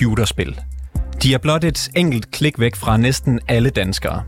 Computerspil. 0.00 0.60
De 1.22 1.34
er 1.34 1.38
blot 1.38 1.64
et 1.64 1.90
enkelt 1.96 2.30
klik 2.30 2.58
væk 2.58 2.76
fra 2.76 2.96
næsten 2.96 3.40
alle 3.48 3.70
danskere. 3.70 4.22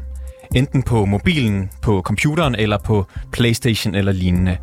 Enten 0.54 0.82
på 0.82 1.04
mobilen, 1.04 1.70
på 1.82 2.02
computeren 2.04 2.54
eller 2.54 2.78
på 2.78 3.06
Playstation 3.32 3.94
eller 3.94 4.12
lignende. 4.12 4.58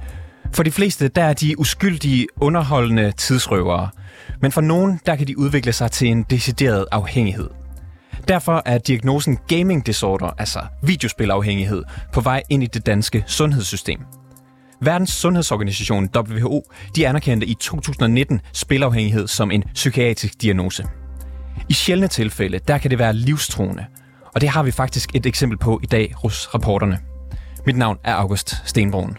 For 0.54 0.64
de 0.64 0.72
fleste, 0.72 1.08
der 1.08 1.24
er 1.24 1.34
de 1.34 1.60
uskyldige, 1.60 2.28
underholdende 2.42 3.12
tidsrøvere. 3.12 3.90
Men 4.42 4.52
for 4.52 4.62
nogen, 4.62 5.00
der 5.06 5.16
kan 5.16 5.28
de 5.28 5.38
udvikle 5.38 5.74
sig 5.74 5.92
til 5.92 6.08
en 6.08 6.24
decideret 6.24 6.86
afhængighed. 6.92 7.50
Derfor 8.28 8.62
er 8.66 8.78
diagnosen 8.78 9.38
gaming 9.48 9.86
disorder, 9.86 10.32
altså 10.38 10.60
videospilafhængighed, 10.84 11.84
på 12.14 12.22
vej 12.22 12.44
ind 12.50 12.64
i 12.64 12.68
det 12.68 12.86
danske 12.86 13.24
sundhedssystem. 13.28 14.00
Verdens 14.82 15.10
Sundhedsorganisation 15.10 16.10
WHO 16.16 16.64
de 16.96 17.08
anerkendte 17.08 17.48
i 17.48 17.54
2019 17.54 18.42
spilafhængighed 18.54 19.28
som 19.28 19.52
en 19.52 19.64
psykiatrisk 19.74 20.42
diagnose. 20.42 20.84
I 21.70 21.74
sjældne 21.74 22.08
tilfælde, 22.08 22.60
der 22.60 22.78
kan 22.78 22.92
det 22.92 23.00
være 23.00 23.14
livstruende. 23.14 23.86
Og 24.36 24.42
det 24.42 24.50
har 24.50 24.64
vi 24.64 24.72
faktisk 24.72 25.16
et 25.16 25.26
eksempel 25.26 25.58
på 25.58 25.80
i 25.84 25.86
dag 25.86 26.14
hos 26.24 26.56
rapporterne. 26.56 27.00
Mit 27.66 27.78
navn 27.78 27.98
er 28.04 28.14
August 28.14 28.68
Stenbroen. 28.70 29.18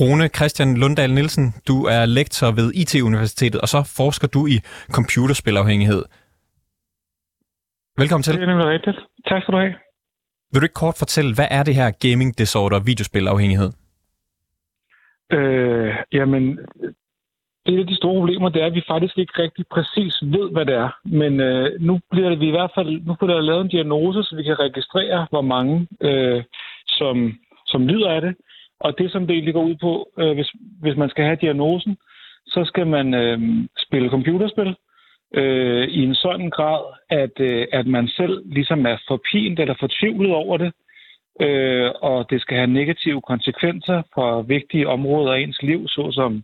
Rune 0.00 0.28
Christian 0.28 0.76
Lunddal 0.76 1.14
Nielsen, 1.14 1.54
du 1.68 1.84
er 1.84 2.06
lektor 2.06 2.50
ved 2.50 2.72
IT-universitetet, 2.74 3.60
og 3.60 3.68
så 3.68 3.82
forsker 3.96 4.28
du 4.28 4.46
i 4.46 4.60
computerspilafhængighed. 4.90 6.02
Velkommen 7.98 8.22
til. 8.22 8.34
Det 8.34 8.42
er 8.42 8.46
nemlig 8.46 8.66
rigtigt. 8.66 8.96
Tak 9.28 9.42
skal 9.42 9.52
du 9.54 9.58
have. 9.58 9.74
Vil 10.54 10.60
du 10.60 10.64
ikke 10.64 10.82
kort 10.84 10.98
fortælle, 10.98 11.34
hvad 11.34 11.48
er 11.50 11.62
det 11.62 11.74
her 11.74 11.90
gaming 12.04 12.38
disorder, 12.38 12.86
videospilafhængighed? 12.90 13.70
Øh, 15.32 15.94
jamen, 16.12 16.42
et 17.66 17.78
af 17.78 17.86
de 17.86 17.96
store 17.96 18.18
problemer, 18.20 18.48
det 18.48 18.62
er, 18.62 18.66
at 18.66 18.74
vi 18.74 18.82
faktisk 18.88 19.18
ikke 19.18 19.42
rigtig 19.42 19.64
præcis 19.70 20.14
ved, 20.22 20.50
hvad 20.52 20.66
det 20.66 20.74
er. 20.74 20.90
Men 21.04 21.40
øh, 21.40 21.80
nu 21.80 22.00
bliver 22.10 22.28
det 22.28 22.40
vi 22.40 22.48
i 22.48 22.56
hvert 22.56 22.72
fald, 22.74 22.90
nu 23.06 23.14
bliver 23.14 23.34
der 23.34 23.40
lavet 23.40 23.60
en 23.60 23.74
diagnose, 23.76 24.22
så 24.22 24.36
vi 24.36 24.42
kan 24.42 24.58
registrere, 24.58 25.26
hvor 25.30 25.40
mange, 25.40 25.86
øh, 26.00 26.42
som, 26.86 27.38
som 27.66 27.86
lider 27.86 28.10
af 28.10 28.20
det. 28.20 28.34
Og 28.80 28.98
det, 28.98 29.12
som 29.12 29.26
det 29.26 29.34
egentlig 29.34 29.54
går 29.54 29.64
ud 29.64 29.76
på, 29.80 30.08
øh, 30.18 30.34
hvis, 30.34 30.50
hvis 30.80 30.96
man 30.96 31.08
skal 31.08 31.24
have 31.24 31.38
diagnosen, 31.40 31.96
så 32.46 32.64
skal 32.64 32.86
man 32.86 33.14
øh, 33.14 33.38
spille 33.86 34.10
computerspil 34.10 34.76
øh, 35.36 35.88
i 35.88 36.02
en 36.04 36.14
sådan 36.14 36.50
grad, 36.50 36.82
at, 37.10 37.40
øh, 37.40 37.66
at 37.72 37.86
man 37.86 38.08
selv 38.08 38.42
ligesom 38.46 38.86
er 38.86 38.96
forpint 39.08 39.60
eller 39.60 39.74
fortvivlet 39.80 40.32
over 40.32 40.56
det, 40.56 40.72
øh, 41.40 41.90
og 42.02 42.30
det 42.30 42.40
skal 42.40 42.56
have 42.56 42.66
negative 42.66 43.20
konsekvenser 43.22 44.02
for 44.14 44.42
vigtige 44.42 44.88
områder 44.88 45.32
af 45.32 45.40
ens 45.40 45.62
liv, 45.62 45.88
såsom 45.88 46.42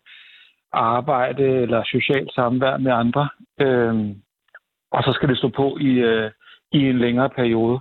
arbejde 0.72 1.44
eller 1.44 1.82
socialt 1.84 2.34
samvær 2.34 2.76
med 2.76 2.92
andre. 2.92 3.28
Øh, 3.60 3.94
og 4.92 5.02
så 5.02 5.12
skal 5.12 5.28
det 5.28 5.38
stå 5.38 5.48
på 5.48 5.78
i, 5.80 5.90
øh, 5.90 6.30
i 6.72 6.78
en 6.78 6.98
længere 6.98 7.30
periode. 7.30 7.80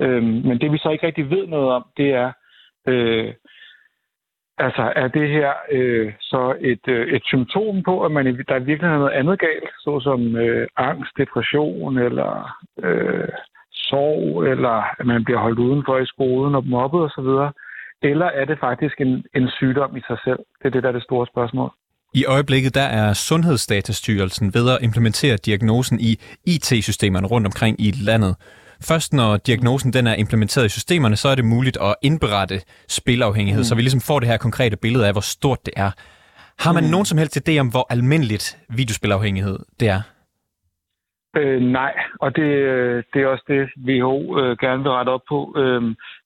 Øh, 0.00 0.22
men 0.22 0.60
det 0.60 0.72
vi 0.72 0.78
så 0.78 0.90
ikke 0.90 1.06
rigtig 1.06 1.30
ved 1.30 1.46
noget 1.46 1.70
om, 1.70 1.84
det 1.96 2.10
er, 2.10 2.32
øh, 2.88 3.34
Altså, 4.66 4.92
er 4.96 5.08
det 5.08 5.28
her 5.36 5.50
øh, 5.72 6.12
så 6.20 6.42
et, 6.60 6.84
øh, 6.88 7.14
et 7.16 7.22
symptom 7.24 7.82
på, 7.88 8.04
at 8.04 8.10
man 8.12 8.24
der 8.48 8.54
er 8.54 8.68
virkelig 8.70 8.90
noget 8.90 9.18
andet 9.20 9.38
galt, 9.46 9.70
såsom 9.84 10.36
øh, 10.36 10.68
angst, 10.76 11.12
depression 11.18 11.98
eller 11.98 12.30
øh, 12.84 13.28
sorg, 13.72 14.44
eller 14.52 14.76
at 15.00 15.06
man 15.06 15.24
bliver 15.24 15.40
holdt 15.40 15.58
udenfor 15.58 15.98
i 15.98 16.06
skolen 16.06 16.54
og 16.54 16.66
mobbet 16.66 17.00
osv., 17.00 17.30
eller 18.02 18.26
er 18.26 18.44
det 18.44 18.58
faktisk 18.60 19.00
en, 19.00 19.24
en 19.34 19.48
sygdom 19.58 19.96
i 19.96 20.00
sig 20.08 20.18
selv? 20.24 20.40
Det 20.58 20.64
er 20.64 20.70
det, 20.70 20.82
der 20.82 20.88
er 20.88 20.92
det 20.92 21.02
store 21.02 21.26
spørgsmål. 21.26 21.70
I 22.14 22.24
øjeblikket 22.24 22.74
der 22.74 22.88
er 23.00 23.12
Sundhedsdatastyrelsen 23.12 24.54
ved 24.54 24.70
at 24.70 24.78
implementere 24.82 25.36
diagnosen 25.36 26.00
i 26.00 26.12
IT-systemerne 26.46 27.26
rundt 27.26 27.46
omkring 27.46 27.80
i 27.80 27.90
landet. 28.08 28.36
Først 28.88 29.12
når 29.12 29.36
diagnosen 29.36 29.92
den 29.92 30.06
er 30.06 30.14
implementeret 30.14 30.66
i 30.66 30.68
systemerne, 30.68 31.16
så 31.16 31.28
er 31.28 31.34
det 31.34 31.44
muligt 31.44 31.78
at 31.80 31.94
indberette 32.02 32.60
spilafhængighed, 32.88 33.60
mm. 33.60 33.64
så 33.64 33.74
vi 33.74 33.82
ligesom 33.82 34.00
får 34.00 34.18
det 34.20 34.28
her 34.28 34.36
konkrete 34.36 34.76
billede 34.76 35.06
af, 35.06 35.12
hvor 35.14 35.26
stort 35.36 35.66
det 35.66 35.74
er. 35.76 35.90
Har 36.58 36.72
man 36.72 36.84
mm. 36.84 36.90
nogen 36.90 37.06
som 37.06 37.18
helst 37.18 37.36
idé 37.40 37.58
om, 37.58 37.68
hvor 37.68 37.86
almindeligt 37.90 38.58
videospilafhængighed 38.68 39.58
det 39.80 39.88
er? 39.88 40.02
Øh, 41.36 41.60
nej, 41.62 41.92
og 42.20 42.36
det, 42.36 42.48
det 43.14 43.22
er 43.22 43.26
også 43.26 43.44
det, 43.48 43.68
WHO 43.88 44.38
øh, 44.40 44.56
gerne 44.58 44.82
vil 44.82 44.92
rette 44.92 45.10
op 45.10 45.20
på. 45.28 45.54
Øh, 45.56 45.82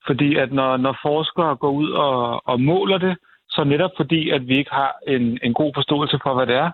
fordi 0.07 0.37
at 0.37 0.53
når, 0.53 0.77
når 0.77 0.99
forskere 1.03 1.57
går 1.57 1.71
ud 1.71 1.91
og, 1.91 2.49
og 2.49 2.61
måler 2.61 2.99
det, 2.99 3.17
så 3.49 3.65
netop 3.65 3.91
fordi, 3.97 4.31
at 4.31 4.49
vi 4.49 4.59
ikke 4.59 4.71
har 4.71 4.93
en, 5.07 5.39
en 5.43 5.55
god 5.55 5.73
forståelse 5.75 6.19
for, 6.23 6.35
hvad 6.35 6.47
det 6.47 6.57
er, 6.57 6.71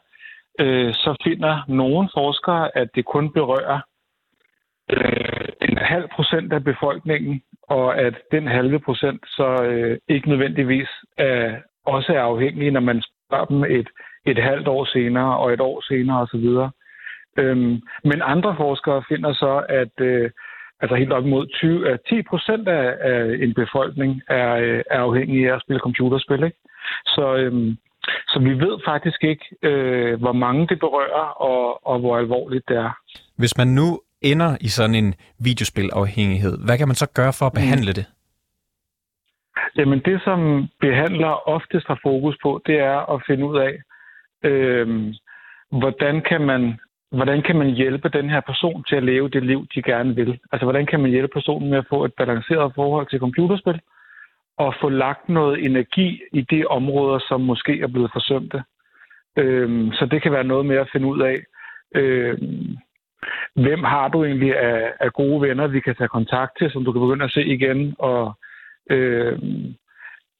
øh, 0.60 0.94
så 0.94 1.16
finder 1.24 1.64
nogle 1.68 2.08
forskere, 2.14 2.76
at 2.76 2.88
det 2.94 3.04
kun 3.04 3.32
berører 3.32 3.80
øh, 4.92 5.48
en 5.68 5.78
halv 5.78 6.08
procent 6.16 6.52
af 6.52 6.64
befolkningen, 6.64 7.42
og 7.62 7.98
at 7.98 8.14
den 8.32 8.46
halve 8.46 8.80
procent 8.80 9.20
så 9.26 9.64
øh, 9.64 9.98
ikke 10.08 10.28
nødvendigvis 10.28 10.88
er, 11.18 11.56
også 11.86 12.12
er 12.12 12.20
afhængig, 12.20 12.70
når 12.70 12.80
man 12.80 13.02
spørger 13.02 13.44
dem 13.44 13.64
et, 13.64 13.88
et 14.26 14.42
halvt 14.42 14.68
år 14.68 14.84
senere 14.84 15.38
og 15.38 15.52
et 15.52 15.60
år 15.60 15.80
senere 15.88 16.20
osv. 16.20 16.48
Øhm, 17.38 17.80
men 18.04 18.22
andre 18.22 18.56
forskere 18.56 19.02
finder 19.08 19.32
så, 19.32 19.64
at 19.68 19.94
øh, 20.00 20.30
altså 20.80 20.94
helt 20.94 21.12
op 21.12 21.24
mod 21.24 21.46
20, 21.46 21.88
at 21.88 22.00
10 22.08 22.22
procent 22.22 22.68
af, 22.68 22.96
af 23.00 23.36
en 23.44 23.54
befolkning 23.54 24.22
er, 24.28 24.54
øh, 24.54 24.82
er 24.90 25.00
afhængig 25.00 25.50
af 25.50 25.54
at 25.54 25.62
spille 25.62 25.80
computerspil. 25.80 26.42
Ikke? 26.44 26.58
Så, 27.06 27.36
øhm, 27.36 27.76
så 28.28 28.38
vi 28.38 28.52
ved 28.64 28.78
faktisk 28.86 29.24
ikke, 29.24 29.44
øh, 29.62 30.20
hvor 30.20 30.32
mange 30.32 30.66
det 30.66 30.78
berører 30.78 31.28
og, 31.50 31.86
og 31.86 31.98
hvor 31.98 32.18
alvorligt 32.18 32.68
det 32.68 32.76
er. 32.76 32.92
Hvis 33.36 33.58
man 33.58 33.68
nu 33.68 34.00
ender 34.22 34.56
i 34.60 34.68
sådan 34.68 34.94
en 34.94 35.14
videospilafhængighed, 35.38 36.64
hvad 36.66 36.78
kan 36.78 36.88
man 36.88 36.94
så 36.94 37.08
gøre 37.14 37.32
for 37.38 37.46
at 37.46 37.52
behandle 37.52 37.92
det? 37.92 38.06
Jamen 39.76 40.00
det, 40.04 40.20
som 40.24 40.68
behandler 40.80 41.48
oftest 41.48 41.86
har 41.86 41.98
fokus 42.02 42.36
på, 42.42 42.62
det 42.66 42.78
er 42.78 43.14
at 43.14 43.22
finde 43.26 43.46
ud 43.46 43.58
af, 43.58 43.72
øh, 44.50 45.14
hvordan 45.70 46.22
kan 46.28 46.40
man 46.40 46.78
hvordan 47.12 47.42
kan 47.42 47.56
man 47.56 47.70
hjælpe 47.70 48.08
den 48.08 48.30
her 48.30 48.40
person 48.40 48.84
til 48.84 48.96
at 48.96 49.02
leve 49.02 49.28
det 49.28 49.42
liv, 49.42 49.66
de 49.74 49.82
gerne 49.82 50.14
vil? 50.14 50.38
Altså, 50.52 50.64
hvordan 50.64 50.86
kan 50.86 51.00
man 51.00 51.10
hjælpe 51.10 51.32
personen 51.32 51.70
med 51.70 51.78
at 51.78 51.86
få 51.88 52.04
et 52.04 52.14
balanceret 52.14 52.72
forhold 52.74 53.06
til 53.10 53.20
computerspil, 53.20 53.80
og 54.58 54.74
få 54.80 54.88
lagt 54.88 55.28
noget 55.28 55.64
energi 55.64 56.22
i 56.32 56.40
de 56.40 56.64
områder, 56.66 57.18
som 57.28 57.40
måske 57.40 57.80
er 57.80 57.86
blevet 57.86 58.10
forsømte? 58.12 58.62
Øhm, 59.36 59.92
så 59.92 60.06
det 60.06 60.22
kan 60.22 60.32
være 60.32 60.44
noget 60.44 60.66
med 60.66 60.76
at 60.76 60.88
finde 60.92 61.06
ud 61.06 61.20
af, 61.20 61.36
øhm, 61.94 62.76
hvem 63.54 63.84
har 63.84 64.08
du 64.08 64.24
egentlig 64.24 64.58
af, 64.58 64.92
af 65.00 65.12
gode 65.12 65.48
venner, 65.48 65.66
vi 65.66 65.80
kan 65.80 65.96
tage 65.96 66.08
kontakt 66.08 66.52
til, 66.58 66.70
som 66.70 66.84
du 66.84 66.92
kan 66.92 67.00
begynde 67.00 67.24
at 67.24 67.30
se 67.30 67.44
igen, 67.44 67.94
og 67.98 68.34
øh, 68.90 69.38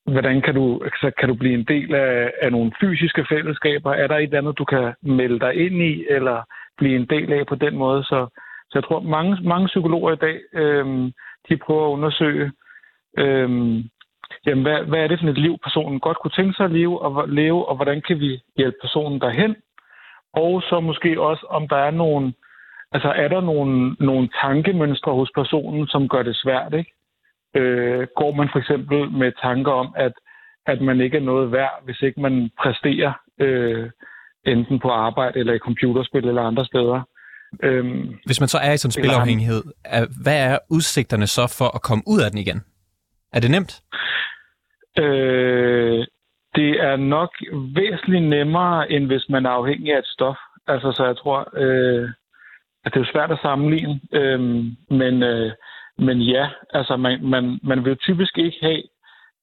hvordan 0.06 0.42
kan 0.42 0.54
du, 0.54 0.80
så 1.00 1.10
kan 1.18 1.28
du 1.28 1.34
blive 1.34 1.54
en 1.54 1.64
del 1.64 1.94
af, 1.94 2.32
af 2.42 2.52
nogle 2.52 2.72
fysiske 2.80 3.26
fællesskaber? 3.28 3.92
Er 3.92 4.06
der 4.06 4.16
et 4.16 4.22
eller 4.22 4.38
andet, 4.38 4.58
du 4.58 4.64
kan 4.64 4.94
melde 5.02 5.40
dig 5.40 5.54
ind 5.54 5.82
i, 5.82 6.04
eller 6.10 6.42
blive 6.78 6.96
en 6.96 7.06
del 7.06 7.32
af 7.32 7.46
på 7.46 7.54
den 7.54 7.76
måde? 7.76 8.04
Så, 8.04 8.26
så 8.70 8.78
jeg 8.78 8.84
tror, 8.84 9.00
mange, 9.00 9.38
mange 9.42 9.66
psykologer 9.66 10.12
i 10.12 10.16
dag, 10.16 10.40
øh, 10.54 11.12
de 11.48 11.56
prøver 11.56 11.86
at 11.86 11.92
undersøge, 11.92 12.52
øh, 13.18 13.50
jamen, 14.46 14.62
hvad, 14.62 14.84
hvad 14.84 15.00
er 15.00 15.08
det 15.08 15.20
for 15.20 15.28
et 15.28 15.38
liv, 15.38 15.58
personen 15.62 16.00
godt 16.00 16.18
kunne 16.18 16.36
tænke 16.36 16.54
sig 16.54 16.64
at 16.64 16.70
leve, 16.70 17.02
og, 17.02 17.28
leve, 17.28 17.68
og 17.68 17.76
hvordan 17.76 18.02
kan 18.06 18.20
vi 18.20 18.40
hjælpe 18.56 18.76
personen 18.80 19.20
derhen? 19.20 19.56
Og 20.32 20.62
så 20.62 20.80
måske 20.80 21.20
også, 21.20 21.46
om 21.48 21.68
der 21.68 21.76
er 21.76 21.90
nogle 21.90 22.32
Altså 22.92 23.08
er 23.08 23.28
der 23.28 23.40
nogle, 23.40 23.96
nogle 24.00 24.28
tankemønstre 24.42 25.12
hos 25.14 25.30
personen, 25.34 25.86
som 25.88 26.08
gør 26.08 26.22
det 26.22 26.36
svært, 26.36 26.74
ikke? 26.74 26.92
Øh, 27.56 28.06
går 28.16 28.32
man 28.34 28.48
for 28.52 28.58
eksempel 28.58 29.10
med 29.10 29.32
tanker 29.42 29.72
om, 29.72 29.94
at, 29.96 30.12
at 30.66 30.80
man 30.80 31.00
ikke 31.00 31.16
er 31.16 31.20
noget 31.22 31.52
værd, 31.52 31.84
hvis 31.84 32.00
ikke 32.02 32.20
man 32.20 32.50
præsterer 32.62 33.12
øh, 33.40 33.90
enten 34.46 34.78
på 34.78 34.88
arbejde 34.88 35.38
eller 35.38 35.52
i 35.52 35.58
computerspil 35.58 36.28
eller 36.28 36.42
andre 36.42 36.64
steder. 36.64 37.02
Øhm, 37.62 38.18
Hvis 38.26 38.40
man 38.40 38.48
så 38.48 38.58
er 38.58 38.72
i 38.72 38.76
sådan 38.76 38.88
en 38.88 39.02
spilafhængighed, 39.02 39.62
hvad 40.22 40.50
er 40.50 40.58
udsigterne 40.70 41.26
så 41.26 41.54
for 41.58 41.74
at 41.76 41.82
komme 41.82 42.04
ud 42.06 42.20
af 42.20 42.30
den 42.30 42.38
igen? 42.38 42.60
Er 43.32 43.40
det 43.40 43.50
nemt? 43.50 43.82
Øh, 44.98 46.06
det 46.54 46.70
er 46.80 46.96
nok 46.96 47.30
væsentligt 47.74 48.24
nemmere, 48.24 48.92
end 48.92 49.06
hvis 49.06 49.26
man 49.28 49.46
er 49.46 49.50
afhængig 49.50 49.94
af 49.94 49.98
et 49.98 50.06
stof. 50.06 50.36
Altså, 50.66 50.92
så 50.92 51.04
jeg 51.04 51.16
tror, 51.16 51.48
øh, 51.56 52.08
det 52.84 52.96
er 52.96 53.00
jo 53.00 53.12
svært 53.12 53.30
at 53.30 53.42
sammenligne, 53.42 54.00
øhm, 54.12 54.76
men, 54.90 55.22
øh, 55.22 55.52
men 55.98 56.20
ja, 56.20 56.48
altså 56.74 56.96
man, 56.96 57.26
man, 57.26 57.60
man 57.62 57.84
vil 57.84 57.96
typisk 57.96 58.38
ikke 58.38 58.58
have 58.62 58.82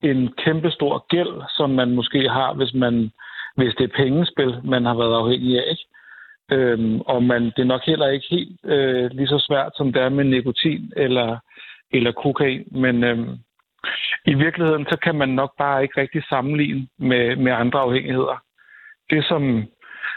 en 0.04 0.34
kæmpe 0.34 0.72
stor 0.72 1.06
gæld, 1.10 1.44
som 1.58 1.70
man 1.70 1.96
måske 1.96 2.30
har, 2.30 2.54
hvis 2.54 2.74
man 2.74 3.12
hvis 3.58 3.76
det 3.78 3.84
er 3.84 3.98
pengespil, 4.04 4.62
man 4.64 4.86
har 4.86 4.96
været 4.96 5.16
afhængig 5.22 5.58
af. 5.58 5.72
Ikke? 5.72 5.86
Øhm, 6.52 7.02
og 7.02 7.24
man, 7.24 7.44
det 7.44 7.60
er 7.60 7.74
nok 7.74 7.82
heller 7.86 8.08
ikke 8.08 8.28
helt 8.30 8.60
øh, 8.66 9.12
lige 9.12 9.28
så 9.28 9.40
svært, 9.48 9.72
som 9.76 9.94
det 9.94 10.02
er 10.02 10.10
med 10.10 10.24
nikotin 10.24 10.92
eller, 10.96 11.38
eller 11.92 12.12
kokain. 12.12 12.64
Men 12.72 13.04
øhm, 13.04 13.30
i 14.26 14.34
virkeligheden, 14.34 14.86
så 14.90 14.98
kan 15.04 15.16
man 15.16 15.30
nok 15.30 15.52
bare 15.58 15.84
ikke 15.84 16.02
rigtig 16.02 16.24
sammenligne 16.30 16.88
med, 17.00 17.36
med 17.36 17.52
andre 17.52 17.80
afhængigheder. 17.80 18.44
Det, 19.10 19.26
som 19.26 19.64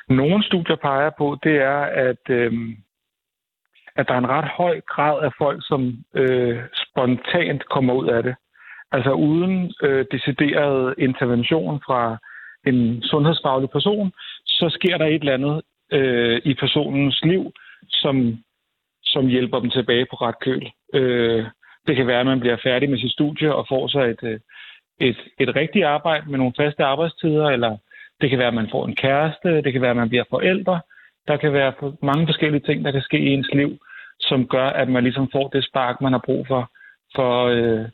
nogle 0.08 0.44
studier 0.44 0.76
peger 0.76 1.10
på, 1.18 1.38
det 1.42 1.56
er, 1.56 1.80
at, 2.08 2.24
øhm, 2.28 2.76
at 4.00 4.08
der 4.08 4.14
er 4.14 4.18
en 4.18 4.34
ret 4.36 4.50
høj 4.60 4.80
grad 4.80 5.16
af 5.26 5.32
folk, 5.38 5.60
som 5.70 6.04
øh, 6.14 6.58
spontant 6.84 7.68
kommer 7.68 7.94
ud 7.94 8.08
af 8.08 8.22
det. 8.22 8.34
Altså 8.92 9.12
uden 9.12 9.74
øh, 9.82 10.04
decideret 10.12 10.94
intervention 10.98 11.80
fra 11.86 12.18
en 12.66 13.02
sundhedsfaglig 13.02 13.70
person, 13.70 14.12
så 14.46 14.68
sker 14.68 14.98
der 14.98 15.06
et 15.06 15.14
eller 15.14 15.34
andet 15.34 15.62
øh, 15.92 16.40
i 16.44 16.54
personens 16.54 17.20
liv, 17.24 17.52
som, 17.88 18.38
som 19.02 19.26
hjælper 19.26 19.60
dem 19.60 19.70
tilbage 19.70 20.06
på 20.10 20.16
ret 20.16 20.40
køl. 20.40 20.70
Øh, 20.94 21.44
det 21.86 21.96
kan 21.96 22.06
være, 22.06 22.20
at 22.20 22.26
man 22.26 22.40
bliver 22.40 22.56
færdig 22.62 22.90
med 22.90 22.98
sit 22.98 23.12
studie 23.12 23.54
og 23.54 23.66
får 23.68 23.88
sig 23.88 24.04
et, 24.10 24.22
øh, 24.22 24.40
et, 25.00 25.18
et 25.38 25.56
rigtigt 25.56 25.84
arbejde 25.84 26.30
med 26.30 26.38
nogle 26.38 26.52
faste 26.56 26.84
arbejdstider, 26.84 27.46
eller 27.46 27.76
det 28.20 28.30
kan 28.30 28.38
være, 28.38 28.48
at 28.48 28.60
man 28.60 28.70
får 28.70 28.86
en 28.86 28.96
kæreste, 28.96 29.62
det 29.62 29.72
kan 29.72 29.82
være, 29.82 29.90
at 29.90 29.96
man 29.96 30.08
bliver 30.08 30.24
forældre. 30.30 30.80
Der 31.28 31.36
kan 31.36 31.52
være 31.52 31.72
mange 32.02 32.26
forskellige 32.26 32.66
ting, 32.66 32.84
der 32.84 32.90
kan 32.90 33.02
ske 33.02 33.18
i 33.18 33.32
ens 33.32 33.50
liv, 33.52 33.78
som 34.20 34.46
gør, 34.46 34.68
at 34.70 34.88
man 34.88 35.02
ligesom 35.02 35.28
får 35.32 35.48
det 35.48 35.64
spark, 35.64 36.00
man 36.00 36.12
har 36.12 36.22
brug 36.24 36.46
for, 36.46 36.70
for 37.16 37.44
øh, 37.46 37.84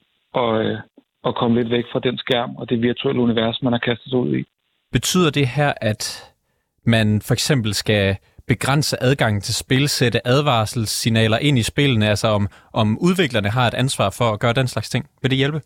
at, 0.42 0.66
øh, 0.66 0.78
at 1.26 1.34
komme 1.34 1.56
lidt 1.56 1.70
væk 1.70 1.84
fra 1.92 2.00
den 2.00 2.18
skærm 2.18 2.56
og 2.56 2.70
det 2.70 2.82
virtuelle 2.82 3.20
univers, 3.20 3.62
man 3.62 3.72
har 3.72 3.78
kastet 3.78 4.10
sig 4.10 4.18
ud 4.18 4.36
i. 4.36 4.44
Betyder 4.92 5.30
det 5.30 5.46
her, 5.46 5.72
at 5.80 6.32
man 6.84 7.20
for 7.22 7.32
eksempel 7.32 7.74
skal 7.74 8.16
begrænse 8.46 8.96
adgangen 9.02 9.40
til 9.40 9.54
spil, 9.54 9.88
sætte 9.88 10.26
advarselssignaler 10.26 11.38
ind 11.38 11.58
i 11.58 11.62
spillene, 11.62 12.08
altså 12.08 12.28
om, 12.28 12.48
om 12.72 12.98
udviklerne 13.00 13.48
har 13.48 13.66
et 13.66 13.74
ansvar 13.74 14.14
for 14.18 14.24
at 14.24 14.40
gøre 14.40 14.52
den 14.52 14.68
slags 14.68 14.90
ting? 14.90 15.06
Vil 15.22 15.30
det 15.30 15.38
hjælpe? 15.38 15.60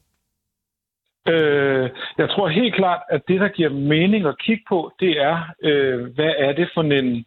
Øh, 1.28 1.90
jeg 2.18 2.28
tror 2.28 2.48
helt 2.48 2.74
klart, 2.74 3.02
at 3.10 3.22
det, 3.28 3.40
der 3.40 3.48
giver 3.48 3.70
mening 3.70 4.26
at 4.26 4.38
kigge 4.38 4.62
på, 4.68 4.92
det 5.00 5.20
er, 5.20 5.36
øh, 5.62 6.14
hvad 6.14 6.32
er 6.38 6.52
det 6.52 6.70
for 6.74 6.82
en, 6.82 7.24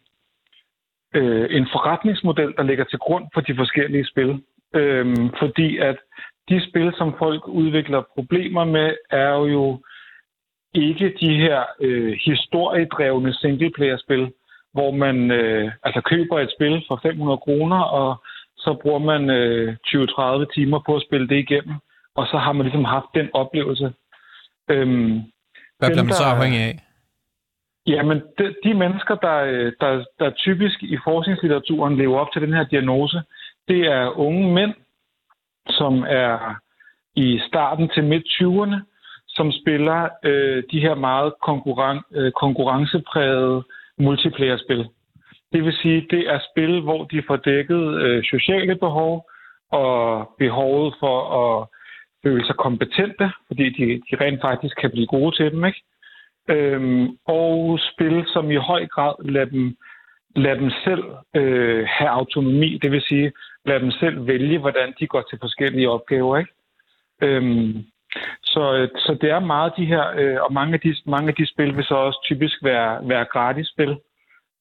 øh, 1.14 1.46
en 1.50 1.66
forretningsmodel, 1.72 2.54
der 2.56 2.62
ligger 2.62 2.84
til 2.84 2.98
grund 2.98 3.24
for 3.34 3.40
de 3.40 3.56
forskellige 3.56 4.06
spil. 4.06 4.42
Øh, 4.74 5.16
fordi 5.38 5.78
at 5.78 5.96
de 6.48 6.68
spil, 6.68 6.92
som 6.98 7.14
folk 7.18 7.48
udvikler 7.48 8.02
problemer 8.14 8.64
med, 8.64 8.96
er 9.10 9.34
jo 9.34 9.80
ikke 10.74 11.14
de 11.20 11.36
her 11.36 11.62
øh, 11.80 12.18
historiedrevne 12.24 13.34
singleplayer-spil, 13.34 14.32
hvor 14.72 14.90
man 14.90 15.30
øh, 15.30 15.72
altså 15.82 16.00
køber 16.00 16.40
et 16.40 16.52
spil 16.56 16.84
for 16.88 17.00
500 17.02 17.38
kroner, 17.38 17.80
og 17.80 18.22
så 18.56 18.78
bruger 18.82 18.98
man 18.98 19.30
øh, 19.30 19.76
20-30 19.86 20.54
timer 20.54 20.82
på 20.86 20.96
at 20.96 21.02
spille 21.02 21.28
det 21.28 21.36
igennem, 21.36 21.74
og 22.14 22.26
så 22.26 22.38
har 22.38 22.52
man 22.52 22.66
ligesom 22.66 22.84
haft 22.84 23.06
den 23.14 23.28
oplevelse. 23.32 23.92
Øhm, 24.70 25.22
Hvad 25.78 25.88
bliver 25.88 26.02
man 26.02 26.12
så 26.12 26.24
afhængig 26.24 26.60
af? 26.60 26.74
Jamen, 27.86 28.22
de, 28.38 28.54
de 28.64 28.74
mennesker, 28.74 29.14
der, 29.14 29.36
øh, 29.36 29.72
der, 29.80 30.04
der 30.18 30.30
typisk 30.30 30.82
i 30.82 30.98
forskningslitteraturen 31.04 31.96
lever 31.96 32.18
op 32.18 32.32
til 32.32 32.42
den 32.42 32.52
her 32.52 32.64
diagnose, 32.64 33.22
det 33.68 33.80
er 33.86 34.18
unge 34.18 34.52
mænd, 34.52 34.74
som 35.68 36.04
er 36.08 36.54
i 37.16 37.40
starten 37.48 37.88
til 37.88 38.04
midt-20'erne, 38.04 38.76
som 39.28 39.52
spiller 39.52 40.08
øh, 40.24 40.62
de 40.70 40.80
her 40.80 40.94
meget 40.94 41.32
konkurren- 41.42 42.04
øh, 42.18 42.32
konkurrenceprægede 42.32 43.62
multiplayer-spil. 43.98 44.88
Det 45.52 45.64
vil 45.64 45.72
sige, 45.82 46.06
det 46.10 46.28
er 46.34 46.38
spil, 46.50 46.80
hvor 46.80 47.04
de 47.04 47.22
får 47.26 47.36
dækket 47.36 48.00
øh, 48.02 48.24
sociale 48.24 48.76
behov 48.76 49.30
og 49.72 50.30
behovet 50.38 50.94
for 51.00 51.18
at 51.42 51.66
føle 52.22 52.46
sig 52.46 52.56
kompetente, 52.56 53.32
fordi 53.46 53.64
de, 53.70 54.02
de 54.10 54.24
rent 54.24 54.40
faktisk 54.40 54.76
kan 54.80 54.90
blive 54.90 55.06
gode 55.06 55.36
til 55.36 55.52
dem. 55.52 55.64
Ikke? 55.64 55.82
Øhm, 56.48 57.08
og 57.26 57.78
spil, 57.92 58.24
som 58.26 58.50
i 58.50 58.56
høj 58.56 58.86
grad 58.86 59.14
lader 59.24 59.44
dem, 59.44 59.76
lader 60.36 60.60
dem 60.60 60.70
selv 60.84 61.04
øh, 61.36 61.86
have 61.88 62.10
autonomi, 62.10 62.78
det 62.82 62.90
vil 62.90 63.02
sige, 63.02 63.32
lade 63.64 63.80
dem 63.80 63.90
selv 63.90 64.26
vælge, 64.26 64.58
hvordan 64.58 64.94
de 65.00 65.06
går 65.06 65.22
til 65.30 65.38
forskellige 65.40 65.90
opgaver. 65.90 66.36
Ikke? 66.38 66.52
Øhm, 67.22 67.84
så, 68.42 68.74
øh, 68.74 68.88
så 68.96 69.18
det 69.20 69.30
er 69.30 69.40
meget 69.40 69.72
de 69.76 69.84
her, 69.84 70.04
øh, 70.16 70.42
og 70.42 70.52
mange 70.52 70.74
af 70.74 70.80
de, 70.80 70.96
mange 71.06 71.28
af 71.28 71.34
de 71.34 71.46
spil 71.46 71.76
vil 71.76 71.84
så 71.84 71.94
også 71.94 72.20
typisk 72.24 72.64
være, 72.64 73.08
være 73.08 73.24
gratis 73.24 73.68
spil, 73.68 73.96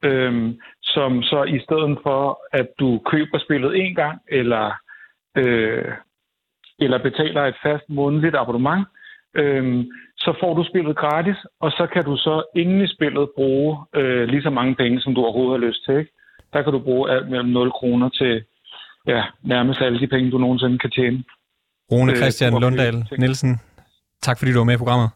øhm, 0.05 0.59
som 0.83 1.23
så 1.23 1.43
i 1.43 1.59
stedet 1.59 1.99
for, 2.03 2.41
at 2.51 2.67
du 2.79 3.01
køber 3.05 3.39
spillet 3.39 3.77
en 3.77 3.95
gang, 3.95 4.21
eller, 4.27 4.71
øh, 5.37 5.91
eller 6.79 6.97
betaler 6.97 7.41
et 7.45 7.55
fast 7.63 7.89
månedligt 7.89 8.35
abonnement, 8.35 8.87
øhm, 9.35 9.91
så 10.25 10.31
får 10.41 10.53
du 10.53 10.63
spillet 10.71 10.95
gratis, 10.97 11.37
og 11.63 11.71
så 11.71 11.87
kan 11.93 12.03
du 12.03 12.15
så 12.17 12.35
inden 12.55 12.81
i 12.81 12.87
spillet 12.95 13.29
bruge 13.35 13.71
øh, 13.95 14.23
lige 14.27 14.43
så 14.43 14.49
mange 14.49 14.75
penge, 14.75 15.01
som 15.01 15.15
du 15.15 15.21
overhovedet 15.21 15.59
har 15.59 15.67
lyst 15.67 15.85
til. 15.85 15.95
Ikke? 15.99 16.11
Der 16.53 16.61
kan 16.63 16.73
du 16.73 16.79
bruge 16.79 17.11
alt 17.11 17.29
mellem 17.29 17.49
0 17.49 17.71
kroner 17.71 18.09
til 18.09 18.43
ja, 19.07 19.23
nærmest 19.43 19.81
alle 19.81 19.99
de 19.99 20.07
penge, 20.07 20.31
du 20.31 20.37
nogensinde 20.37 20.79
kan 20.79 20.91
tjene. 20.91 21.23
Rune 21.91 22.11
øh, 22.11 22.17
Christian 22.17 22.53
Lundahl 22.61 22.97
Nielsen, 23.19 23.59
tak 24.21 24.37
fordi 24.39 24.51
du 24.51 24.57
var 24.57 24.65
med 24.65 24.73
i 24.73 24.77
programmet. 24.77 25.09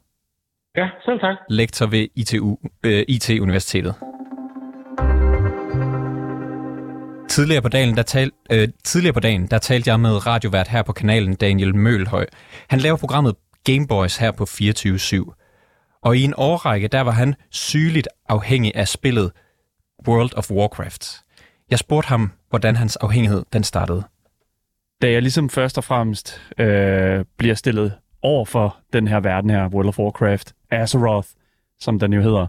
Ja, 0.77 0.89
selv 1.06 1.19
tak. 1.19 1.36
Lektor 1.50 1.86
ved 1.86 2.07
ITU, 2.15 2.57
øh, 2.86 3.03
IT-universitetet. 3.07 3.95
Tidligere 7.30 7.62
på 7.62 7.69
dagen, 7.69 7.95
der 7.95 8.03
tal, 8.03 8.31
øh, 8.51 8.68
tidligere 8.83 9.13
på 9.13 9.19
dagen, 9.19 9.48
der 9.48 9.57
talte 9.57 9.89
jeg 9.89 10.00
med 10.00 10.27
radiovært 10.27 10.68
her 10.68 10.83
på 10.83 10.92
kanalen, 10.92 11.36
Daniel 11.36 11.75
Mølhøj. 11.75 12.25
Han 12.69 12.80
laver 12.80 12.98
programmet 12.98 13.36
Gameboys 13.67 14.17
her 14.17 14.31
på 14.31 14.43
24-7. 14.43 15.99
Og 16.01 16.17
i 16.17 16.23
en 16.23 16.33
årrække, 16.37 16.87
der 16.87 17.01
var 17.01 17.11
han 17.11 17.35
sygeligt 17.49 18.07
afhængig 18.29 18.75
af 18.75 18.87
spillet 18.87 19.31
World 20.07 20.37
of 20.37 20.51
Warcraft. 20.51 21.07
Jeg 21.69 21.79
spurgte 21.79 22.07
ham, 22.07 22.31
hvordan 22.49 22.75
hans 22.75 22.95
afhængighed 22.95 23.43
den 23.53 23.63
startede 23.63 24.03
da 25.01 25.11
jeg 25.11 25.21
ligesom 25.21 25.50
først 25.50 25.77
og 25.77 25.83
fremmest 25.83 26.41
øh, 26.57 27.25
bliver 27.38 27.55
stillet 27.55 27.93
over 28.21 28.45
for 28.45 28.77
den 28.93 29.07
her 29.07 29.19
verden 29.19 29.50
her, 29.50 29.67
World 29.67 29.88
of 29.88 30.00
Warcraft, 30.00 30.53
Azeroth, 30.71 31.27
som 31.79 32.00
den 32.00 32.13
jo 32.13 32.21
hedder, 32.21 32.47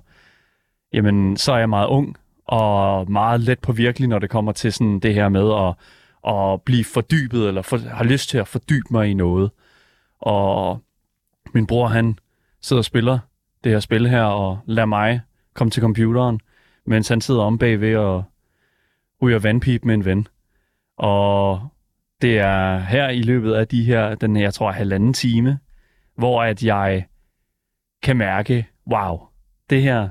jamen 0.92 1.36
så 1.36 1.52
er 1.52 1.58
jeg 1.58 1.68
meget 1.68 1.86
ung 1.86 2.16
og 2.46 3.10
meget 3.10 3.40
let 3.40 3.58
på 3.58 3.72
virkelig, 3.72 4.08
når 4.08 4.18
det 4.18 4.30
kommer 4.30 4.52
til 4.52 4.72
sådan 4.72 5.00
det 5.00 5.14
her 5.14 5.28
med 5.28 5.52
at, 5.54 5.74
at 6.34 6.62
blive 6.62 6.84
fordybet, 6.84 7.48
eller 7.48 7.62
for, 7.62 7.78
har 7.78 8.04
lyst 8.04 8.28
til 8.28 8.38
at 8.38 8.48
fordybe 8.48 8.86
mig 8.90 9.08
i 9.08 9.14
noget. 9.14 9.50
Og 10.20 10.80
min 11.54 11.66
bror, 11.66 11.86
han 11.88 12.18
sidder 12.60 12.80
og 12.80 12.84
spiller 12.84 13.18
det 13.64 13.72
her 13.72 13.80
spil 13.80 14.08
her, 14.08 14.22
og 14.22 14.58
lader 14.66 14.86
mig 14.86 15.20
komme 15.54 15.70
til 15.70 15.80
computeren, 15.82 16.40
mens 16.86 17.08
han 17.08 17.20
sidder 17.20 17.42
om 17.42 17.58
bagved 17.58 17.96
og 17.96 18.24
ryger 19.22 19.38
vandpip 19.38 19.84
med 19.84 19.94
en 19.94 20.04
ven. 20.04 20.28
Og 20.98 21.68
det 22.22 22.38
er 22.38 22.78
her 22.78 23.08
i 23.08 23.22
løbet 23.22 23.54
af 23.54 23.68
de 23.68 23.84
her, 23.84 24.14
den 24.14 24.36
jeg 24.36 24.54
tror, 24.54 24.72
halvanden 24.72 25.12
time, 25.12 25.58
hvor 26.16 26.42
at 26.42 26.62
jeg 26.62 27.04
kan 28.02 28.16
mærke, 28.16 28.66
wow, 28.92 29.20
det 29.70 29.82
her, 29.82 30.08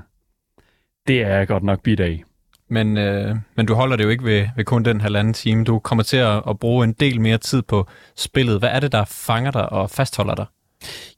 det 1.06 1.22
er 1.22 1.36
jeg 1.36 1.48
godt 1.48 1.62
nok 1.62 1.82
bidt 1.82 2.00
af. 2.00 2.24
Men, 2.70 2.96
øh, 2.96 3.36
men 3.56 3.66
du 3.66 3.74
holder 3.74 3.96
det 3.96 4.04
jo 4.04 4.08
ikke 4.08 4.24
ved, 4.24 4.48
ved 4.56 4.64
kun 4.64 4.84
den 4.84 5.00
halvanden 5.00 5.34
time. 5.34 5.64
Du 5.64 5.78
kommer 5.78 6.04
til 6.04 6.16
at, 6.16 6.42
at 6.48 6.58
bruge 6.58 6.84
en 6.84 6.92
del 6.92 7.20
mere 7.20 7.38
tid 7.38 7.62
på 7.62 7.86
spillet. 8.16 8.58
Hvad 8.58 8.68
er 8.68 8.80
det, 8.80 8.92
der 8.92 9.04
fanger 9.04 9.50
dig 9.50 9.72
og 9.72 9.90
fastholder 9.90 10.34
dig? 10.34 10.46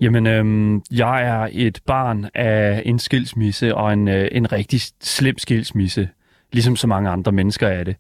Jamen, 0.01 0.27
øhm, 0.27 0.83
jeg 0.91 1.23
er 1.23 1.49
et 1.53 1.81
barn 1.87 2.29
af 2.35 2.83
en 2.87 2.99
skilsmisse, 2.99 3.75
og 3.75 3.93
en, 3.93 4.09
øh, 4.09 4.29
en 4.33 4.53
rigtig 4.53 4.81
slem 5.01 5.39
skilsmisse, 5.39 6.09
ligesom 6.53 6.77
så 6.77 6.87
mange 6.87 7.11
andre 7.11 7.33
mennesker 7.33 7.69
er 7.69 7.85
det. 7.85 7.97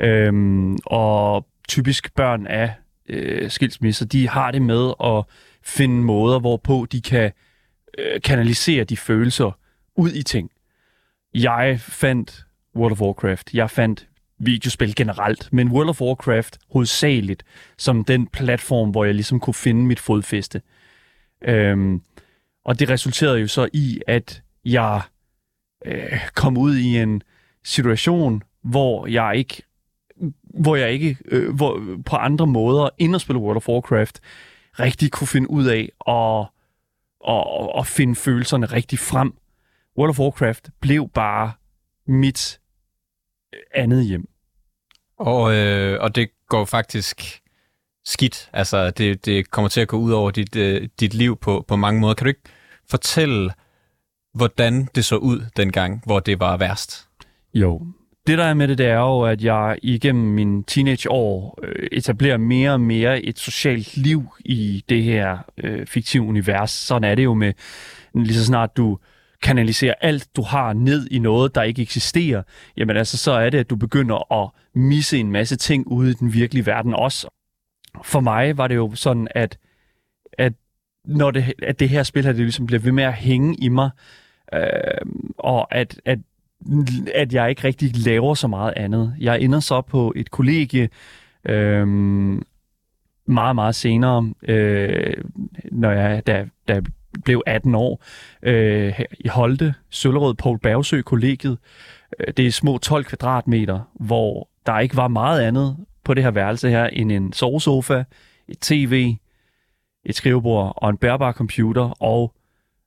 Øhm, 0.00 0.78
og 0.86 1.46
typisk 1.68 2.14
børn 2.14 2.46
af 2.46 2.74
øh, 3.08 3.50
skilsmisser, 3.50 4.06
de 4.06 4.28
har 4.28 4.50
det 4.50 4.62
med 4.62 4.92
at 5.04 5.24
finde 5.62 6.02
måder, 6.02 6.38
hvorpå 6.38 6.86
de 6.92 7.00
kan 7.00 7.32
øh, 7.98 8.20
kanalisere 8.20 8.84
de 8.84 8.96
følelser 8.96 9.58
ud 9.96 10.12
i 10.12 10.22
ting. 10.22 10.50
Jeg 11.34 11.80
fandt 11.80 12.44
World 12.76 12.92
of 12.92 13.00
Warcraft, 13.00 13.54
jeg 13.54 13.70
fandt 13.70 14.06
videospil 14.38 14.94
generelt, 14.94 15.48
men 15.52 15.68
World 15.68 15.88
of 15.88 16.00
Warcraft 16.00 16.58
hovedsageligt 16.72 17.42
som 17.78 18.04
den 18.04 18.26
platform, 18.26 18.90
hvor 18.90 19.04
jeg 19.04 19.14
ligesom 19.14 19.40
kunne 19.40 19.54
finde 19.54 19.86
mit 19.86 20.00
fodfæste. 20.00 20.60
Øhm, 21.42 22.02
og 22.64 22.78
det 22.78 22.90
resulterede 22.90 23.38
jo 23.38 23.46
så 23.46 23.68
i, 23.72 24.00
at 24.06 24.42
jeg 24.64 25.02
øh, 25.86 26.28
kom 26.34 26.58
ud 26.58 26.76
i 26.76 26.98
en 26.98 27.22
situation, 27.64 28.42
hvor 28.62 29.06
jeg 29.06 29.36
ikke 29.36 29.62
hvor 30.42 30.76
jeg 30.76 30.92
ikke 30.92 31.16
øh, 31.24 31.54
hvor, 31.54 31.82
på 32.06 32.16
andre 32.16 32.46
måder 32.46 32.88
end 32.98 33.14
at 33.14 33.20
spille 33.20 33.40
World 33.40 33.56
of 33.56 33.68
Warcraft 33.68 34.20
rigtig 34.78 35.10
kunne 35.10 35.28
finde 35.28 35.50
ud 35.50 35.64
af 35.64 35.88
at, 36.08 36.48
at, 37.28 37.70
at 37.78 37.86
finde 37.86 38.14
følelserne 38.14 38.66
rigtig 38.66 38.98
frem. 38.98 39.34
World 39.98 40.10
of 40.10 40.18
Warcraft 40.18 40.70
blev 40.80 41.08
bare 41.08 41.52
mit 42.06 42.60
øh, 43.54 43.60
andet 43.74 44.04
hjem. 44.04 44.28
Og, 45.18 45.54
øh, 45.54 46.00
og 46.00 46.14
det 46.14 46.30
går 46.48 46.64
faktisk 46.64 47.39
skidt. 48.04 48.50
Altså, 48.52 48.90
det, 48.90 49.26
det 49.26 49.50
kommer 49.50 49.68
til 49.68 49.80
at 49.80 49.88
gå 49.88 49.96
ud 49.96 50.12
over 50.12 50.30
dit, 50.30 50.56
øh, 50.56 50.88
dit 51.00 51.14
liv 51.14 51.36
på, 51.36 51.64
på 51.68 51.76
mange 51.76 52.00
måder. 52.00 52.14
Kan 52.14 52.24
du 52.24 52.28
ikke 52.28 52.40
fortælle, 52.90 53.50
hvordan 54.34 54.88
det 54.94 55.04
så 55.04 55.16
ud 55.16 55.40
dengang, 55.56 56.02
hvor 56.06 56.20
det 56.20 56.40
var 56.40 56.56
værst? 56.56 57.08
Jo. 57.54 57.86
Det 58.26 58.38
der 58.38 58.44
er 58.44 58.54
med 58.54 58.68
det, 58.68 58.78
det 58.78 58.86
er 58.86 58.98
jo, 58.98 59.20
at 59.20 59.44
jeg 59.44 59.78
igennem 59.82 60.24
mine 60.24 60.64
teenageår 60.64 61.58
øh, 61.62 61.88
etablerer 61.92 62.36
mere 62.36 62.72
og 62.72 62.80
mere 62.80 63.22
et 63.22 63.38
socialt 63.38 63.96
liv 63.96 64.28
i 64.44 64.84
det 64.88 65.02
her 65.02 65.38
øh, 65.58 65.86
fiktive 65.86 66.22
univers. 66.22 66.70
Sådan 66.70 67.10
er 67.10 67.14
det 67.14 67.24
jo 67.24 67.34
med, 67.34 67.52
lige 68.14 68.34
så 68.34 68.44
snart 68.44 68.76
du 68.76 68.98
kanaliserer 69.42 69.94
alt, 70.00 70.36
du 70.36 70.42
har 70.42 70.72
ned 70.72 71.06
i 71.10 71.18
noget, 71.18 71.54
der 71.54 71.62
ikke 71.62 71.82
eksisterer, 71.82 72.42
jamen 72.76 72.96
altså, 72.96 73.16
så 73.16 73.32
er 73.32 73.50
det, 73.50 73.58
at 73.58 73.70
du 73.70 73.76
begynder 73.76 74.42
at 74.42 74.50
misse 74.74 75.18
en 75.18 75.32
masse 75.32 75.56
ting 75.56 75.86
ude 75.86 76.10
i 76.10 76.14
den 76.14 76.32
virkelige 76.32 76.66
verden 76.66 76.94
også. 76.94 77.28
For 78.02 78.20
mig 78.20 78.58
var 78.58 78.68
det 78.68 78.76
jo 78.76 78.94
sådan, 78.94 79.28
at, 79.30 79.58
at 80.32 80.52
når 81.04 81.30
det, 81.30 81.52
at 81.62 81.80
det 81.80 81.88
her 81.88 82.02
spil 82.02 82.24
her, 82.24 82.32
det 82.32 82.40
ligesom 82.40 82.66
bliver 82.66 82.80
ved 82.80 82.92
med 82.92 83.04
at 83.04 83.12
hænge 83.12 83.54
i 83.54 83.68
mig, 83.68 83.90
øh, 84.54 84.60
og 85.38 85.74
at, 85.74 86.00
at, 86.04 86.18
at 87.14 87.32
jeg 87.32 87.50
ikke 87.50 87.64
rigtig 87.64 87.96
laver 88.06 88.34
så 88.34 88.48
meget 88.48 88.72
andet. 88.76 89.14
Jeg 89.18 89.40
ender 89.40 89.60
så 89.60 89.80
på 89.80 90.12
et 90.16 90.30
kollegie, 90.30 90.88
øh, 91.44 91.86
meget, 93.26 93.54
meget 93.54 93.74
senere, 93.74 94.32
øh, 94.42 95.14
når 95.72 95.90
jeg, 95.90 96.26
da, 96.26 96.46
da 96.68 96.74
jeg 96.74 96.82
blev 97.24 97.42
18 97.46 97.74
år, 97.74 98.02
øh, 98.42 99.00
i 99.20 99.28
Holte, 99.28 99.74
Søllerød, 99.90 100.34
Poul 100.34 100.58
Bergsø 100.58 101.02
kollegiet. 101.02 101.58
Øh, 102.20 102.32
det 102.36 102.46
er 102.46 102.50
små 102.50 102.78
12 102.78 103.04
kvadratmeter, 103.04 103.80
hvor 103.94 104.48
der 104.66 104.78
ikke 104.78 104.96
var 104.96 105.08
meget 105.08 105.40
andet 105.40 105.76
på 106.04 106.14
det 106.14 106.24
her 106.24 106.30
værelse 106.30 106.70
her 106.70 106.86
end 106.86 107.12
en 107.12 107.32
sovesofa, 107.32 108.04
et 108.48 108.58
tv, 108.60 109.14
et 110.04 110.14
skrivebord 110.14 110.72
og 110.76 110.90
en 110.90 110.96
bærbar 110.96 111.32
computer 111.32 112.02
og 112.02 112.34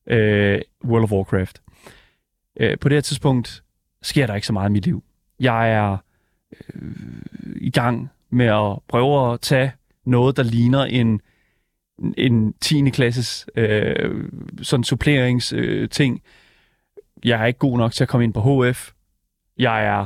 øh, 0.08 0.62
World 0.86 1.04
of 1.04 1.12
Warcraft. 1.12 1.62
Øh, 2.60 2.78
på 2.80 2.90
det 2.90 2.96
her 2.96 3.02
tidspunkt 3.02 3.64
sker 4.02 4.28
der 4.28 4.36
ikke 4.36 4.48
så 4.48 4.54
meget 4.54 4.70
i 4.70 4.74
mit 4.74 4.86
liv. 4.86 5.04
Jeg 5.40 5.72
er 5.72 5.98
øh, 6.76 6.92
i 7.56 7.70
gang 7.70 8.10
med 8.30 8.46
at 8.46 8.80
prøve 8.88 9.34
at 9.34 9.42
tage 9.42 9.72
noget, 10.06 10.38
der 10.38 10.44
ligner 10.44 10.84
en, 10.84 11.22
en 12.18 12.54
10. 12.54 12.90
klasses 12.90 13.46
øh, 13.56 14.30
sådan 14.62 14.84
suppleringsting. 14.84 15.62
Øh, 15.64 15.90
ting. 15.90 16.22
jeg 17.26 17.42
er 17.42 17.46
ikke 17.46 17.60
god 17.60 17.78
nok 17.78 17.92
til 17.92 18.04
at 18.04 18.08
komme 18.08 18.24
ind 18.24 18.34
på 18.34 18.64
HF. 18.64 18.92
Jeg 19.58 19.86
er 19.86 20.06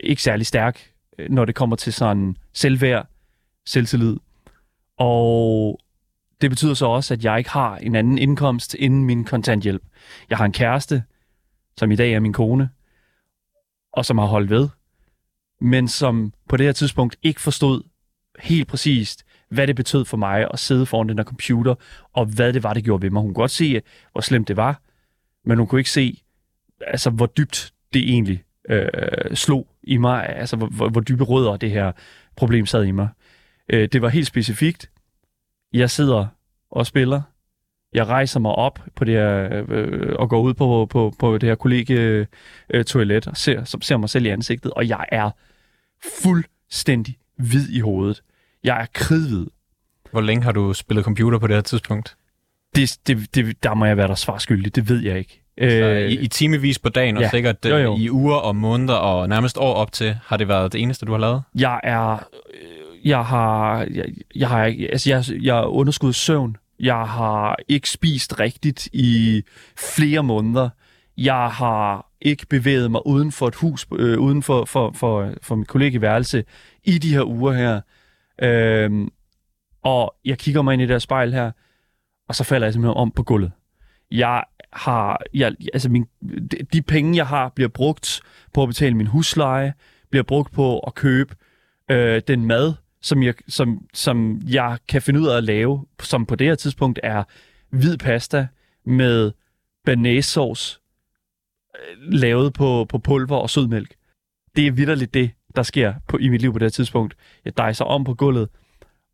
ikke 0.00 0.22
særlig 0.22 0.46
stærk, 0.46 0.93
Øh, 1.18 1.30
når 1.30 1.44
det 1.44 1.54
kommer 1.54 1.76
til 1.76 1.92
sådan 1.92 2.36
selvværd, 2.52 3.08
selvtillid. 3.66 4.16
Og 4.98 5.80
det 6.40 6.50
betyder 6.50 6.74
så 6.74 6.86
også, 6.86 7.14
at 7.14 7.24
jeg 7.24 7.38
ikke 7.38 7.50
har 7.50 7.76
en 7.76 7.94
anden 7.94 8.18
indkomst 8.18 8.74
inden 8.74 9.04
min 9.04 9.24
kontanthjælp. 9.24 9.82
Jeg 10.30 10.38
har 10.38 10.44
en 10.44 10.52
kæreste, 10.52 11.02
som 11.76 11.90
i 11.90 11.96
dag 11.96 12.12
er 12.12 12.20
min 12.20 12.32
kone, 12.32 12.70
og 13.92 14.04
som 14.04 14.18
har 14.18 14.26
holdt 14.26 14.50
ved, 14.50 14.68
men 15.60 15.88
som 15.88 16.32
på 16.48 16.56
det 16.56 16.66
her 16.66 16.72
tidspunkt 16.72 17.16
ikke 17.22 17.40
forstod 17.40 17.82
helt 18.38 18.68
præcist, 18.68 19.24
hvad 19.48 19.66
det 19.66 19.76
betød 19.76 20.04
for 20.04 20.16
mig 20.16 20.48
at 20.52 20.58
sidde 20.58 20.86
foran 20.86 21.08
den 21.08 21.18
her 21.18 21.24
computer, 21.24 21.74
og 22.12 22.26
hvad 22.26 22.52
det 22.52 22.62
var, 22.62 22.74
det 22.74 22.84
gjorde 22.84 23.02
ved 23.02 23.10
mig. 23.10 23.22
Hun 23.22 23.28
kunne 23.28 23.42
godt 23.42 23.50
se, 23.50 23.82
hvor 24.12 24.20
slemt 24.20 24.48
det 24.48 24.56
var, 24.56 24.80
men 25.44 25.58
hun 25.58 25.66
kunne 25.66 25.80
ikke 25.80 25.90
se, 25.90 26.22
altså, 26.80 27.10
hvor 27.10 27.26
dybt 27.26 27.72
det 27.92 28.02
egentlig 28.02 28.44
øh, 28.68 28.88
slog 29.34 29.68
i 29.82 29.96
mig, 29.96 30.28
altså 30.28 30.56
hvor, 30.56 30.88
hvor, 30.88 31.00
dybe 31.00 31.24
rødder 31.24 31.56
det 31.56 31.70
her 31.70 31.92
problem 32.36 32.66
sad 32.66 32.84
i 32.84 32.90
mig. 32.90 33.08
Øh, 33.68 33.88
det 33.92 34.02
var 34.02 34.08
helt 34.08 34.26
specifikt. 34.26 34.90
Jeg 35.72 35.90
sidder 35.90 36.26
og 36.70 36.86
spiller. 36.86 37.22
Jeg 37.92 38.06
rejser 38.06 38.40
mig 38.40 38.52
op 38.52 38.80
på 38.96 39.04
det 39.04 39.14
her, 39.14 39.64
øh, 39.68 40.14
og 40.18 40.28
går 40.30 40.40
ud 40.40 40.54
på, 40.54 40.86
på, 40.90 41.14
på 41.18 41.38
det 41.38 41.48
her 41.48 41.54
kollegie 41.54 42.26
øh, 42.70 42.84
og 43.26 43.36
ser, 43.36 43.64
som 43.64 43.82
ser 43.82 43.96
mig 43.96 44.10
selv 44.10 44.26
i 44.26 44.28
ansigtet, 44.28 44.70
og 44.70 44.88
jeg 44.88 45.06
er 45.12 45.30
fuldstændig 46.22 47.18
hvid 47.36 47.68
i 47.68 47.80
hovedet. 47.80 48.22
Jeg 48.64 48.80
er 48.80 48.86
kridhvid. 48.92 49.46
Hvor 50.10 50.20
længe 50.20 50.44
har 50.44 50.52
du 50.52 50.72
spillet 50.72 51.04
computer 51.04 51.38
på 51.38 51.46
det 51.46 51.56
her 51.56 51.62
tidspunkt? 51.62 52.16
Det, 52.76 52.98
det, 53.06 53.34
det, 53.34 53.62
der 53.62 53.74
må 53.74 53.84
jeg 53.84 53.96
være 53.96 54.08
der 54.08 54.14
svarskyldig, 54.14 54.74
det 54.74 54.88
ved 54.88 55.02
jeg 55.02 55.18
ikke. 55.18 55.43
Så 55.58 55.66
øh, 55.66 56.10
i, 56.10 56.18
I 56.18 56.28
timevis 56.28 56.78
på 56.78 56.88
dagen, 56.88 57.16
ja. 57.18 57.24
og 57.24 57.30
sikkert 57.30 57.56
jo, 57.64 57.76
jo. 57.76 57.96
i 57.96 58.10
uger 58.10 58.36
og 58.36 58.56
måneder 58.56 58.94
og 58.94 59.28
nærmest 59.28 59.58
år 59.58 59.74
op 59.74 59.92
til, 59.92 60.16
har 60.24 60.36
det 60.36 60.48
været 60.48 60.72
det 60.72 60.82
eneste, 60.82 61.06
du 61.06 61.12
har 61.12 61.18
lavet? 61.18 61.42
Jeg 61.54 61.80
er... 61.82 62.12
Øh, 62.12 63.08
jeg 63.08 63.24
har... 63.24 63.86
Jeg, 63.90 64.04
jeg 64.34 64.48
har 64.48 64.58
altså 64.92 65.10
jeg, 65.10 65.24
jeg 65.42 65.58
er 65.58 65.64
underskud 65.64 66.12
søvn. 66.12 66.56
Jeg 66.80 67.06
har 67.06 67.56
ikke 67.68 67.90
spist 67.90 68.40
rigtigt 68.40 68.88
i 68.92 69.42
flere 69.94 70.22
måneder. 70.22 70.68
Jeg 71.16 71.50
har 71.50 72.06
ikke 72.20 72.46
bevæget 72.46 72.90
mig 72.90 73.06
uden 73.06 73.32
for 73.32 73.48
et 73.48 73.54
hus, 73.54 73.86
øh, 73.98 74.18
uden 74.18 74.42
for, 74.42 74.64
for, 74.64 74.92
for, 74.94 75.32
for 75.42 75.54
mit 75.54 75.68
kollegeværelse 75.68 76.44
i 76.84 76.98
de 76.98 77.14
her 77.14 77.22
uger 77.22 77.52
her. 77.52 77.80
Øhm, 78.42 79.08
og 79.84 80.14
jeg 80.24 80.38
kigger 80.38 80.62
mig 80.62 80.72
ind 80.72 80.82
i 80.82 80.84
det 80.84 80.94
her 80.94 80.98
spejl 80.98 81.32
her, 81.32 81.50
og 82.28 82.34
så 82.34 82.44
falder 82.44 82.66
jeg 82.66 82.72
simpelthen 82.72 82.96
om 82.96 83.10
på 83.10 83.22
gulvet. 83.22 83.52
Jeg 84.10 84.44
har, 84.74 85.22
jeg, 85.34 85.54
altså 85.72 85.88
min, 85.88 86.06
de, 86.72 86.82
penge, 86.82 87.16
jeg 87.16 87.26
har, 87.26 87.48
bliver 87.48 87.68
brugt 87.68 88.20
på 88.52 88.62
at 88.62 88.68
betale 88.68 88.94
min 88.96 89.06
husleje, 89.06 89.74
bliver 90.10 90.22
brugt 90.22 90.52
på 90.52 90.78
at 90.78 90.94
købe 90.94 91.34
øh, 91.90 92.22
den 92.28 92.46
mad, 92.46 92.74
som 93.02 93.22
jeg, 93.22 93.34
som, 93.48 93.86
som 93.94 94.40
jeg 94.46 94.78
kan 94.88 95.02
finde 95.02 95.20
ud 95.20 95.26
af 95.26 95.36
at 95.36 95.44
lave, 95.44 95.86
som 96.00 96.26
på 96.26 96.34
det 96.36 96.46
her 96.46 96.54
tidspunkt 96.54 97.00
er 97.02 97.24
hvid 97.70 97.98
pasta 97.98 98.46
med 98.84 99.32
banæssauce, 99.84 100.78
øh, 101.74 102.12
lavet 102.12 102.52
på, 102.52 102.86
på 102.88 102.98
pulver 102.98 103.36
og 103.36 103.50
sødmælk. 103.50 103.94
Det 104.56 104.66
er 104.66 104.72
vidderligt 104.72 105.14
det, 105.14 105.30
der 105.56 105.62
sker 105.62 105.94
på, 106.08 106.16
i 106.16 106.28
mit 106.28 106.40
liv 106.40 106.52
på 106.52 106.58
det 106.58 106.66
her 106.66 106.70
tidspunkt. 106.70 107.14
Jeg 107.44 107.56
dejser 107.56 107.84
om 107.84 108.04
på 108.04 108.14
gulvet, 108.14 108.48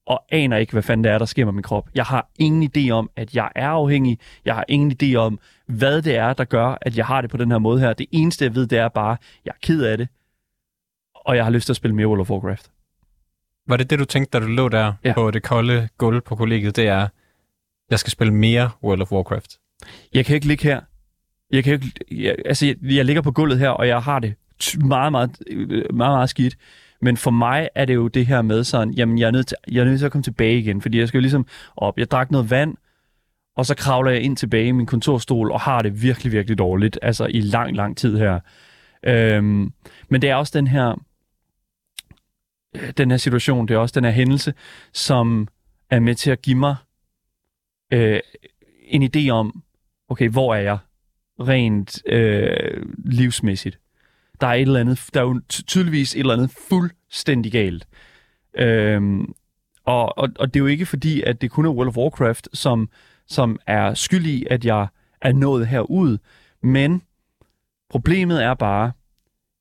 og 0.06 0.24
aner 0.30 0.56
ikke, 0.56 0.72
hvad 0.72 0.82
fanden 0.82 1.04
det 1.04 1.12
er, 1.12 1.18
der 1.18 1.24
sker 1.24 1.44
med 1.44 1.52
min 1.52 1.62
krop. 1.62 1.88
Jeg 1.94 2.04
har 2.04 2.30
ingen 2.38 2.70
idé 2.76 2.90
om, 2.90 3.10
at 3.16 3.34
jeg 3.34 3.50
er 3.54 3.68
afhængig. 3.68 4.18
Jeg 4.44 4.54
har 4.54 4.64
ingen 4.68 4.96
idé 5.02 5.14
om, 5.14 5.38
hvad 5.66 6.02
det 6.02 6.16
er, 6.16 6.32
der 6.32 6.44
gør, 6.44 6.78
at 6.80 6.96
jeg 6.96 7.06
har 7.06 7.20
det 7.20 7.30
på 7.30 7.36
den 7.36 7.50
her 7.50 7.58
måde 7.58 7.80
her. 7.80 7.92
Det 7.92 8.06
eneste, 8.10 8.44
jeg 8.44 8.54
ved, 8.54 8.66
det 8.66 8.78
er 8.78 8.88
bare, 8.88 9.16
jeg 9.44 9.50
er 9.50 9.58
ked 9.62 9.82
af 9.82 9.98
det, 9.98 10.08
og 11.14 11.36
jeg 11.36 11.44
har 11.44 11.50
lyst 11.50 11.66
til 11.66 11.72
at 11.72 11.76
spille 11.76 11.94
mere 11.94 12.06
World 12.06 12.20
of 12.20 12.30
Warcraft. 12.30 12.70
Var 13.68 13.76
det 13.76 13.90
det, 13.90 13.98
du 13.98 14.04
tænkte, 14.04 14.38
da 14.38 14.44
du 14.44 14.50
lå 14.50 14.68
der 14.68 14.92
ja. 15.04 15.12
på 15.12 15.30
det 15.30 15.42
kolde 15.42 15.88
gulv 15.98 16.20
på 16.20 16.36
kollegiet? 16.36 16.76
Det 16.76 16.88
er, 16.88 17.08
jeg 17.90 17.98
skal 17.98 18.10
spille 18.10 18.34
mere 18.34 18.70
World 18.84 19.02
of 19.02 19.12
Warcraft. 19.12 19.58
Jeg 20.14 20.26
kan 20.26 20.34
ikke 20.34 20.46
ligge 20.46 20.64
her. 20.64 20.80
Jeg 21.50 21.64
kan 21.64 21.72
ikke, 21.72 21.92
jeg, 22.10 22.36
altså, 22.44 22.66
jeg, 22.66 22.76
jeg 22.82 23.04
ligger 23.04 23.22
på 23.22 23.32
gulvet 23.32 23.58
her, 23.58 23.68
og 23.68 23.88
jeg 23.88 24.02
har 24.02 24.18
det 24.18 24.34
meget, 24.84 25.12
meget, 25.12 25.42
meget, 25.70 26.12
meget 26.12 26.30
skidt. 26.30 26.56
Men 27.02 27.16
for 27.16 27.30
mig 27.30 27.68
er 27.74 27.84
det 27.84 27.94
jo 27.94 28.08
det 28.08 28.26
her 28.26 28.42
med 28.42 28.64
sådan, 28.64 28.94
jamen 28.94 29.18
jeg 29.18 29.26
er 29.26 29.30
nødt 29.30 29.46
til, 29.46 29.56
jeg 29.72 29.80
er 29.80 29.84
nødt 29.84 29.98
til 29.98 30.06
at 30.06 30.12
komme 30.12 30.22
tilbage 30.22 30.58
igen, 30.58 30.82
fordi 30.82 30.98
jeg 30.98 31.08
skal 31.08 31.18
jo 31.18 31.22
ligesom 31.22 31.46
op. 31.76 31.98
Jeg 31.98 32.10
drak 32.10 32.30
noget 32.30 32.50
vand, 32.50 32.76
og 33.56 33.66
så 33.66 33.74
kravler 33.74 34.10
jeg 34.10 34.22
ind 34.22 34.36
tilbage 34.36 34.66
i 34.66 34.72
min 34.72 34.86
kontorstol 34.86 35.52
og 35.52 35.60
har 35.60 35.82
det 35.82 36.02
virkelig, 36.02 36.32
virkelig 36.32 36.58
dårligt, 36.58 36.98
altså 37.02 37.26
i 37.26 37.40
lang, 37.40 37.76
lang 37.76 37.96
tid 37.96 38.18
her. 38.18 38.40
Øhm, 39.02 39.72
men 40.08 40.22
det 40.22 40.30
er 40.30 40.34
også 40.34 40.58
den 40.58 40.66
her, 40.66 41.02
øh, 42.76 42.92
den 42.96 43.10
her 43.10 43.18
situation, 43.18 43.68
det 43.68 43.74
er 43.74 43.78
også 43.78 44.00
den 44.00 44.04
her 44.04 44.10
hændelse, 44.10 44.54
som 44.92 45.48
er 45.90 46.00
med 46.00 46.14
til 46.14 46.30
at 46.30 46.42
give 46.42 46.56
mig 46.56 46.76
øh, 47.92 48.20
en 48.84 49.02
idé 49.02 49.28
om, 49.28 49.62
okay, 50.08 50.28
hvor 50.28 50.54
er 50.54 50.60
jeg 50.60 50.78
rent 51.40 52.02
øh, 52.06 52.86
livsmæssigt? 53.04 53.78
Der 54.40 54.46
er 54.46 54.54
et 54.54 54.60
eller 54.60 54.80
andet, 54.80 55.08
der 55.14 55.20
er 55.20 55.24
jo 55.24 55.40
tydeligvis 55.48 56.14
et 56.14 56.20
eller 56.20 56.34
andet 56.34 56.50
fuldstændig 56.68 57.52
galt. 57.52 57.88
Øhm, 58.58 59.32
og, 59.84 60.18
og, 60.18 60.28
og 60.38 60.54
det 60.54 60.60
er 60.60 60.64
jo 60.64 60.66
ikke 60.66 60.86
fordi, 60.86 61.22
at 61.22 61.40
det 61.40 61.50
kun 61.50 61.66
er 61.66 61.70
World 61.70 61.88
of 61.88 61.96
Warcraft, 61.96 62.48
som, 62.52 62.88
som 63.26 63.58
er 63.66 63.94
skyld 63.94 64.26
i, 64.26 64.46
at 64.50 64.64
jeg 64.64 64.86
er 65.20 65.32
nået 65.32 65.66
herud, 65.66 66.18
men 66.62 67.02
problemet 67.90 68.44
er 68.44 68.54
bare, 68.54 68.92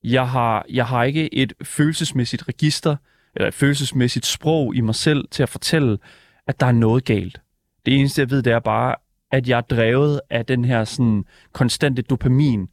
jeg 0.03 0.29
har, 0.29 0.65
jeg 0.69 0.85
har 0.85 1.03
ikke 1.03 1.33
et 1.33 1.53
følelsesmæssigt 1.63 2.47
register, 2.47 2.95
eller 3.35 3.47
et 3.47 3.53
følelsesmæssigt 3.53 4.25
sprog 4.25 4.75
i 4.75 4.81
mig 4.81 4.95
selv 4.95 5.27
til 5.31 5.43
at 5.43 5.49
fortælle, 5.49 5.97
at 6.47 6.59
der 6.59 6.65
er 6.65 6.71
noget 6.71 7.05
galt. 7.05 7.41
Det 7.85 7.99
eneste, 7.99 8.21
jeg 8.21 8.29
ved, 8.29 8.41
det 8.41 8.53
er 8.53 8.59
bare, 8.59 8.95
at 9.31 9.49
jeg 9.49 9.57
er 9.57 9.61
drevet 9.61 10.21
af 10.29 10.45
den 10.45 10.65
her 10.65 10.83
sådan 10.83 11.25
konstante 11.53 12.01
dopamin, 12.01 12.69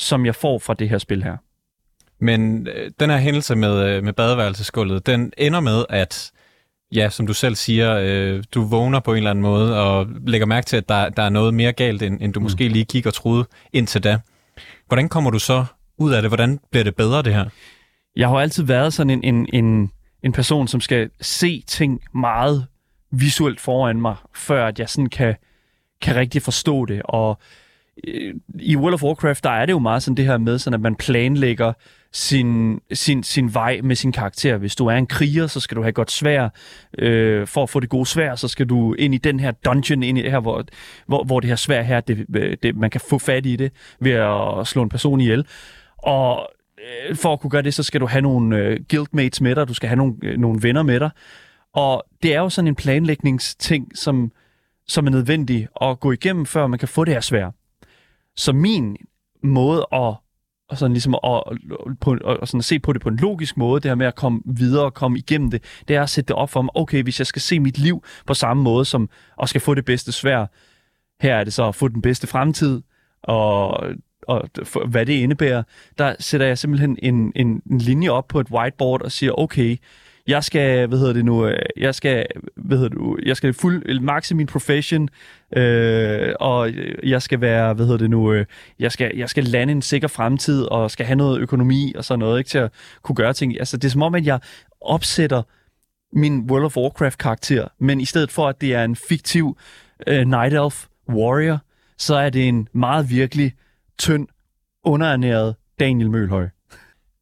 som 0.00 0.26
jeg 0.26 0.34
får 0.34 0.58
fra 0.58 0.74
det 0.74 0.88
her 0.88 0.98
spil 0.98 1.22
her. 1.22 1.36
Men 2.18 2.66
øh, 2.66 2.90
den 3.00 3.10
her 3.10 3.16
hændelse 3.16 3.56
med, 3.56 3.88
øh, 3.88 4.04
med 4.04 4.12
badeværelsesgulvet, 4.12 5.06
den 5.06 5.32
ender 5.38 5.60
med, 5.60 5.84
at 5.88 6.32
ja, 6.94 7.08
som 7.08 7.26
du 7.26 7.34
selv 7.34 7.54
siger, 7.54 7.98
øh, 8.02 8.44
du 8.54 8.62
vågner 8.62 9.00
på 9.00 9.12
en 9.12 9.16
eller 9.16 9.30
anden 9.30 9.42
måde 9.42 9.82
og 9.82 10.06
lægger 10.26 10.46
mærke 10.46 10.64
til, 10.64 10.76
at 10.76 10.88
der, 10.88 11.08
der 11.08 11.22
er 11.22 11.28
noget 11.28 11.54
mere 11.54 11.72
galt, 11.72 12.02
end, 12.02 12.18
end 12.20 12.32
du 12.32 12.40
mm. 12.40 12.42
måske 12.42 12.68
lige 12.68 12.84
gik 12.84 13.06
og 13.06 13.14
troede 13.14 13.44
indtil 13.72 14.04
da. 14.04 14.18
Hvordan 14.86 15.08
kommer 15.08 15.30
du 15.30 15.38
så 15.38 15.64
ud 15.98 16.12
af 16.12 16.22
det? 16.22 16.30
Hvordan 16.30 16.60
bliver 16.70 16.84
det 16.84 16.96
bedre, 16.96 17.22
det 17.22 17.34
her? 17.34 17.44
Jeg 18.16 18.28
har 18.28 18.36
altid 18.36 18.64
været 18.64 18.92
sådan 18.92 19.10
en, 19.10 19.24
en, 19.24 19.48
en 19.52 19.90
en 20.22 20.32
person, 20.32 20.68
som 20.68 20.80
skal 20.80 21.10
se 21.20 21.64
ting 21.66 22.00
meget 22.14 22.66
visuelt 23.10 23.60
foran 23.60 24.00
mig, 24.00 24.16
før 24.34 24.66
at 24.66 24.78
jeg 24.78 24.88
sådan 24.88 25.08
kan, 25.08 25.34
kan 26.02 26.16
rigtig 26.16 26.42
forstå 26.42 26.84
det. 26.84 27.02
Og 27.04 27.38
i 28.58 28.76
World 28.76 28.94
of 28.94 29.02
Warcraft, 29.02 29.44
der 29.44 29.50
er 29.50 29.66
det 29.66 29.72
jo 29.72 29.78
meget 29.78 30.02
sådan 30.02 30.16
det 30.16 30.24
her 30.24 30.38
med, 30.38 30.58
sådan 30.58 30.74
at 30.74 30.80
man 30.80 30.94
planlægger 30.94 31.72
sin, 32.12 32.80
sin, 32.92 33.22
sin 33.22 33.54
vej 33.54 33.80
med 33.82 33.96
sin 33.96 34.12
karakter. 34.12 34.56
Hvis 34.56 34.76
du 34.76 34.86
er 34.86 34.94
en 34.94 35.06
kriger, 35.06 35.46
så 35.46 35.60
skal 35.60 35.76
du 35.76 35.82
have 35.82 35.92
godt 35.92 36.10
svær. 36.10 36.48
Øh, 36.98 37.46
for 37.46 37.62
at 37.62 37.70
få 37.70 37.80
det 37.80 37.88
gode 37.88 38.06
svær, 38.06 38.34
så 38.34 38.48
skal 38.48 38.66
du 38.66 38.94
ind 38.94 39.14
i 39.14 39.18
den 39.18 39.40
her 39.40 39.50
dungeon, 39.50 40.02
ind 40.02 40.18
i 40.18 40.22
det 40.22 40.30
her, 40.30 40.40
hvor, 40.40 40.64
hvor, 41.06 41.24
hvor 41.24 41.40
det 41.40 41.48
her 41.48 41.56
svær 41.56 41.82
her, 41.82 42.00
det, 42.00 42.26
øh, 42.36 42.56
det, 42.62 42.76
man 42.76 42.90
kan 42.90 43.00
få 43.10 43.18
fat 43.18 43.46
i 43.46 43.56
det 43.56 43.72
ved 44.00 44.12
at 44.12 44.66
slå 44.66 44.82
en 44.82 44.88
person 44.88 45.20
ihjel. 45.20 45.46
Og 45.98 46.48
øh, 47.08 47.16
for 47.16 47.32
at 47.32 47.40
kunne 47.40 47.50
gøre 47.50 47.62
det, 47.62 47.74
så 47.74 47.82
skal 47.82 48.00
du 48.00 48.06
have 48.06 48.22
nogle 48.22 48.56
øh, 48.56 48.80
guildmates 48.90 49.40
med 49.40 49.54
dig, 49.54 49.68
du 49.68 49.74
skal 49.74 49.88
have 49.88 49.96
nogle, 49.96 50.14
øh, 50.22 50.38
nogle 50.38 50.62
venner 50.62 50.82
med 50.82 51.00
dig. 51.00 51.10
Og 51.74 52.04
det 52.22 52.34
er 52.34 52.38
jo 52.38 52.48
sådan 52.48 52.68
en 52.68 52.74
planlægningsting, 52.74 53.98
som, 53.98 54.32
som 54.88 55.06
er 55.06 55.10
nødvendig 55.10 55.68
at 55.82 56.00
gå 56.00 56.12
igennem, 56.12 56.46
før 56.46 56.66
man 56.66 56.78
kan 56.78 56.88
få 56.88 57.04
det 57.04 57.14
her 57.14 57.20
svær. 57.20 57.50
Så 58.40 58.52
min 58.52 58.96
måde 59.42 59.86
at 59.92 60.14
og 60.68 60.78
sådan 60.78 60.92
ligesom 60.92 61.14
at, 61.14 61.42
på, 62.00 62.16
og 62.24 62.48
sådan 62.48 62.58
at 62.58 62.64
se 62.64 62.78
på 62.78 62.92
det 62.92 63.02
på 63.02 63.08
en 63.08 63.16
logisk 63.16 63.56
måde, 63.56 63.80
det 63.80 63.90
her 63.90 63.94
med 63.94 64.06
at 64.06 64.14
komme 64.14 64.42
videre 64.44 64.84
og 64.84 64.94
komme 64.94 65.18
igennem 65.18 65.50
det, 65.50 65.62
det 65.88 65.96
er 65.96 66.02
at 66.02 66.10
sætte 66.10 66.28
det 66.28 66.36
op 66.36 66.50
for 66.50 66.62
mig, 66.62 66.70
okay, 66.76 67.02
hvis 67.02 67.20
jeg 67.20 67.26
skal 67.26 67.42
se 67.42 67.60
mit 67.60 67.78
liv 67.78 68.04
på 68.26 68.34
samme 68.34 68.62
måde 68.62 68.84
som, 68.84 69.08
og 69.36 69.48
skal 69.48 69.60
få 69.60 69.74
det 69.74 69.84
bedste 69.84 70.12
svær, 70.12 70.46
her 71.20 71.34
er 71.34 71.44
det 71.44 71.52
så 71.52 71.68
at 71.68 71.74
få 71.74 71.88
den 71.88 72.02
bedste 72.02 72.26
fremtid, 72.26 72.82
og, 73.22 73.84
og 74.28 74.50
for, 74.64 74.86
hvad 74.86 75.06
det 75.06 75.12
indebærer, 75.12 75.62
der 75.98 76.14
sætter 76.18 76.46
jeg 76.46 76.58
simpelthen 76.58 76.98
en, 77.02 77.32
en, 77.36 77.62
en 77.70 77.78
linje 77.78 78.08
op 78.08 78.28
på 78.28 78.40
et 78.40 78.50
whiteboard 78.50 79.02
og 79.02 79.12
siger, 79.12 79.32
okay, 79.38 79.76
jeg 80.30 80.44
skal, 80.44 80.86
hvad 80.86 80.98
hedder 80.98 81.12
det 81.12 81.24
nu, 81.24 81.46
øh, 81.46 81.58
jeg 81.76 81.94
skal, 81.94 82.26
hvad 82.56 82.78
hedder 82.78 83.14
det, 83.14 83.26
jeg 83.26 83.36
skal 83.36 83.54
fuld 83.54 83.82
øh, 83.86 84.02
maxe 84.02 84.34
min 84.34 84.46
profession, 84.46 85.08
øh, 85.56 86.34
og 86.40 86.70
øh, 86.70 87.10
jeg 87.10 87.22
skal 87.22 87.40
være, 87.40 87.74
hvad 87.74 87.86
hedder 87.86 87.98
det 87.98 88.10
nu, 88.10 88.44
jeg, 88.78 88.92
skal, 88.92 89.12
jeg 89.16 89.28
skal 89.28 89.44
lande 89.44 89.72
en 89.72 89.82
sikker 89.82 90.08
fremtid, 90.08 90.62
og 90.62 90.90
skal 90.90 91.06
have 91.06 91.16
noget 91.16 91.40
økonomi 91.40 91.92
og 91.96 92.04
sådan 92.04 92.18
noget, 92.18 92.38
ikke, 92.38 92.48
til 92.48 92.58
at 92.58 92.72
kunne 93.02 93.16
gøre 93.16 93.32
ting. 93.32 93.58
Altså, 93.58 93.76
det 93.76 93.84
er 93.84 93.90
som 93.90 94.02
om, 94.02 94.14
at 94.14 94.26
jeg 94.26 94.40
opsætter 94.80 95.42
min 96.12 96.50
World 96.50 96.64
of 96.64 96.76
Warcraft-karakter, 96.76 97.68
men 97.78 98.00
i 98.00 98.04
stedet 98.04 98.30
for, 98.30 98.48
at 98.48 98.60
det 98.60 98.74
er 98.74 98.84
en 98.84 98.96
fiktiv 98.96 99.58
øh, 100.06 100.26
Night 100.26 100.54
Elf 100.54 100.86
warrior, 101.08 101.58
så 101.98 102.14
er 102.14 102.30
det 102.30 102.48
en 102.48 102.68
meget 102.72 103.10
virkelig 103.10 103.52
tynd, 103.98 104.28
underernæret 104.84 105.54
Daniel 105.80 106.10
Mølhøj. 106.10 106.48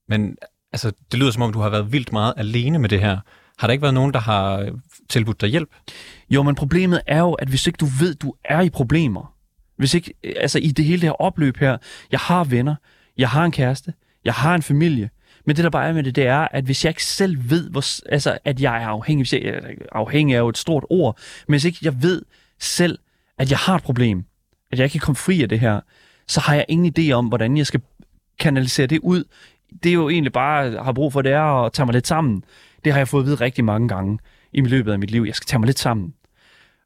Men 0.09 0.37
altså, 0.73 0.93
det 1.13 1.19
lyder 1.19 1.31
som 1.31 1.43
om, 1.43 1.53
du 1.53 1.61
har 1.61 1.69
været 1.71 1.93
vildt 1.93 2.13
meget 2.13 2.35
alene 2.37 2.79
med 2.79 2.89
det 2.89 3.01
her. 3.01 3.19
Har 3.59 3.67
der 3.67 3.73
ikke 3.73 3.83
været 3.83 3.95
nogen, 3.95 4.15
der 4.15 4.21
har 4.21 4.59
øh, 4.59 4.73
tilbudt 5.09 5.41
dig 5.41 5.49
hjælp? 5.49 5.69
Jo, 6.31 6.43
men 6.43 6.55
problemet 6.55 7.01
er 7.07 7.19
jo, 7.19 7.33
at 7.33 7.49
hvis 7.49 7.67
ikke 7.67 7.77
du 7.77 7.87
ved, 8.01 8.15
du 8.15 8.35
er 8.45 8.61
i 8.61 8.71
problemer, 8.71 9.35
hvis 9.77 9.95
ikke, 9.95 10.15
øh, 10.25 10.35
altså 10.37 10.59
i 10.59 10.69
det 10.69 10.85
hele 10.85 11.01
det 11.01 11.09
her 11.09 11.23
opløb 11.23 11.57
her, 11.57 11.79
jeg 12.13 12.21
har 12.21 12.45
venner, 12.45 12.75
jeg 13.19 13.29
har 13.29 13.45
en 13.45 13.53
kæreste, 13.53 13.95
jeg 14.25 14.35
har 14.35 14.55
en 14.55 14.63
familie, 14.63 15.11
men 15.47 15.57
det 15.57 15.65
der 15.65 15.71
bare 15.71 15.89
er 15.89 15.93
med 15.93 16.03
det, 16.03 16.17
det 16.17 16.27
er, 16.27 16.49
at 16.51 16.65
hvis 16.65 16.85
jeg 16.85 16.91
ikke 16.91 17.05
selv 17.05 17.51
ved, 17.51 17.71
hvor, 17.71 18.11
altså, 18.13 18.39
at 18.45 18.61
jeg 18.61 18.83
er 18.83 18.87
afhængig, 18.87 19.25
hvis 19.25 19.33
jeg, 19.33 19.43
øh, 19.43 19.77
afhængig 19.93 20.35
er 20.35 20.39
jo 20.39 20.49
et 20.49 20.59
stort 20.59 20.85
ord, 20.91 21.19
men 21.49 21.53
hvis 21.53 21.65
ikke 21.65 21.79
jeg 21.83 22.03
ved 22.03 22.23
selv, 22.61 22.99
at 23.39 23.51
jeg 23.51 23.59
har 23.59 23.75
et 23.77 23.83
problem, 23.83 24.25
at 24.73 24.79
jeg 24.79 24.85
ikke 24.85 24.93
kan 24.93 25.01
komme 25.01 25.17
fri 25.17 25.43
af 25.43 25.49
det 25.49 25.61
her, 25.61 25.81
så 26.27 26.41
har 26.41 26.55
jeg 26.55 26.65
ingen 26.69 26.93
idé 26.99 27.13
om, 27.13 27.27
hvordan 27.27 27.57
jeg 27.57 27.67
skal 27.67 27.81
kanalisere 28.39 28.87
det 28.87 28.99
ud 28.99 29.25
det 29.83 29.89
er 29.89 29.95
jo 29.95 30.09
egentlig 30.09 30.33
bare 30.33 30.69
øh, 30.69 30.75
har 30.75 30.93
brug 30.93 31.13
for, 31.13 31.23
det 31.23 31.33
er 31.33 31.65
at 31.65 31.73
tage 31.73 31.87
mig 31.87 31.93
lidt 31.93 32.07
sammen. 32.07 32.43
Det 32.85 32.93
har 32.93 33.01
jeg 33.01 33.09
fået 33.09 33.23
at 33.23 33.27
vide 33.27 33.37
rigtig 33.37 33.65
mange 33.65 33.89
gange 33.89 34.19
i 34.53 34.61
løbet 34.61 34.93
af 34.93 34.99
mit 34.99 35.11
liv. 35.11 35.23
Jeg 35.23 35.35
skal 35.35 35.47
tage 35.47 35.59
mig 35.59 35.67
lidt 35.67 35.79
sammen. 35.79 36.15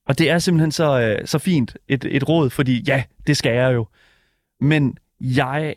Og 0.07 0.18
det 0.18 0.31
er 0.31 0.38
simpelthen 0.38 0.73
så, 0.73 1.01
øh, 1.01 1.27
så 1.27 1.38
fint 1.38 1.77
et, 1.88 2.05
et 2.05 2.29
råd, 2.29 2.51
fordi 2.51 2.85
ja, 2.87 3.03
det 3.27 3.37
skal 3.37 3.55
jeg 3.55 3.75
jo. 3.75 3.87
Men 4.61 4.97
jeg 5.21 5.75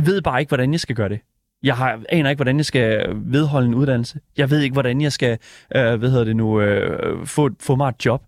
ved 0.00 0.22
bare 0.22 0.40
ikke, 0.40 0.50
hvordan 0.50 0.72
jeg 0.72 0.80
skal 0.80 0.96
gøre 0.96 1.08
det. 1.08 1.20
Jeg 1.62 1.76
har, 1.76 2.02
aner 2.08 2.30
ikke, 2.30 2.38
hvordan 2.38 2.56
jeg 2.56 2.66
skal 2.66 3.06
vedholde 3.14 3.68
en 3.68 3.74
uddannelse. 3.74 4.20
Jeg 4.36 4.50
ved 4.50 4.60
ikke, 4.60 4.72
hvordan 4.72 5.00
jeg 5.00 5.12
skal 5.12 5.38
øh, 5.76 5.94
hvad 5.94 6.10
hedder 6.10 6.24
det 6.24 6.36
nu, 6.36 6.60
øh, 6.60 7.26
få, 7.26 7.50
få 7.60 7.76
mig 7.76 7.88
et 7.88 8.06
job. 8.06 8.22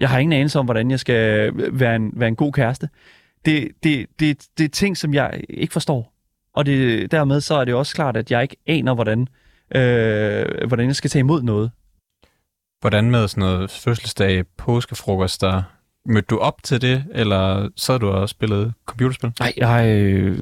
Jeg 0.00 0.08
har 0.08 0.18
ingen 0.18 0.32
anelse 0.32 0.58
om, 0.58 0.64
hvordan 0.64 0.90
jeg 0.90 1.00
skal 1.00 1.52
være 1.54 1.96
en, 1.96 2.12
være 2.16 2.28
en 2.28 2.36
god 2.36 2.52
kæreste. 2.52 2.88
Det, 3.44 3.68
det, 3.82 4.06
det, 4.20 4.46
det 4.58 4.64
er 4.64 4.68
ting, 4.68 4.96
som 4.96 5.14
jeg 5.14 5.40
ikke 5.48 5.72
forstår. 5.72 6.11
Og 6.54 6.66
det, 6.66 7.10
dermed 7.10 7.40
så 7.40 7.54
er 7.54 7.64
det 7.64 7.74
også 7.74 7.94
klart, 7.94 8.16
at 8.16 8.30
jeg 8.30 8.42
ikke 8.42 8.56
aner, 8.66 8.94
hvordan, 8.94 9.28
øh, 9.74 10.66
hvordan 10.68 10.86
jeg 10.86 10.96
skal 10.96 11.10
tage 11.10 11.20
imod 11.20 11.42
noget. 11.42 11.70
Hvordan 12.80 13.10
med 13.10 13.28
sådan 13.28 13.40
noget 13.40 13.70
fødselsdag, 13.70 14.44
der 14.66 15.62
Mødte 16.06 16.26
du 16.26 16.38
op 16.38 16.62
til 16.62 16.82
det, 16.82 17.04
eller 17.14 17.68
sad 17.76 17.98
du 17.98 18.08
og 18.08 18.28
spillede 18.28 18.72
computerspil? 18.86 19.32
Nej, 19.40 19.52
jeg, 19.56 19.86
øh, 19.88 20.38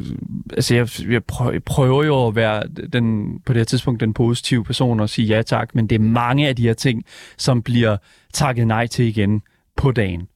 altså 0.53 0.75
jeg, 0.75 0.88
jeg 1.12 1.25
prøver 1.64 2.05
jo 2.05 2.27
at 2.27 2.35
være 2.35 2.62
den, 2.92 3.38
på 3.46 3.53
det 3.53 3.61
her 3.61 3.64
tidspunkt 3.64 4.01
den 4.01 4.14
positive 4.14 4.64
person 4.64 5.01
og 5.01 5.09
sige 5.09 5.27
ja 5.27 5.42
tak, 5.42 5.75
men 5.75 5.87
det 5.87 5.94
er 5.94 6.01
mange 6.01 6.49
af 6.49 6.57
de 6.57 6.62
her 6.62 6.75
ting, 6.75 7.05
som 7.37 7.62
bliver 7.62 7.96
takket 8.33 8.66
nej 8.66 8.87
til 8.87 9.05
igen 9.05 9.42
på 9.77 9.92
dagen. 9.92 10.29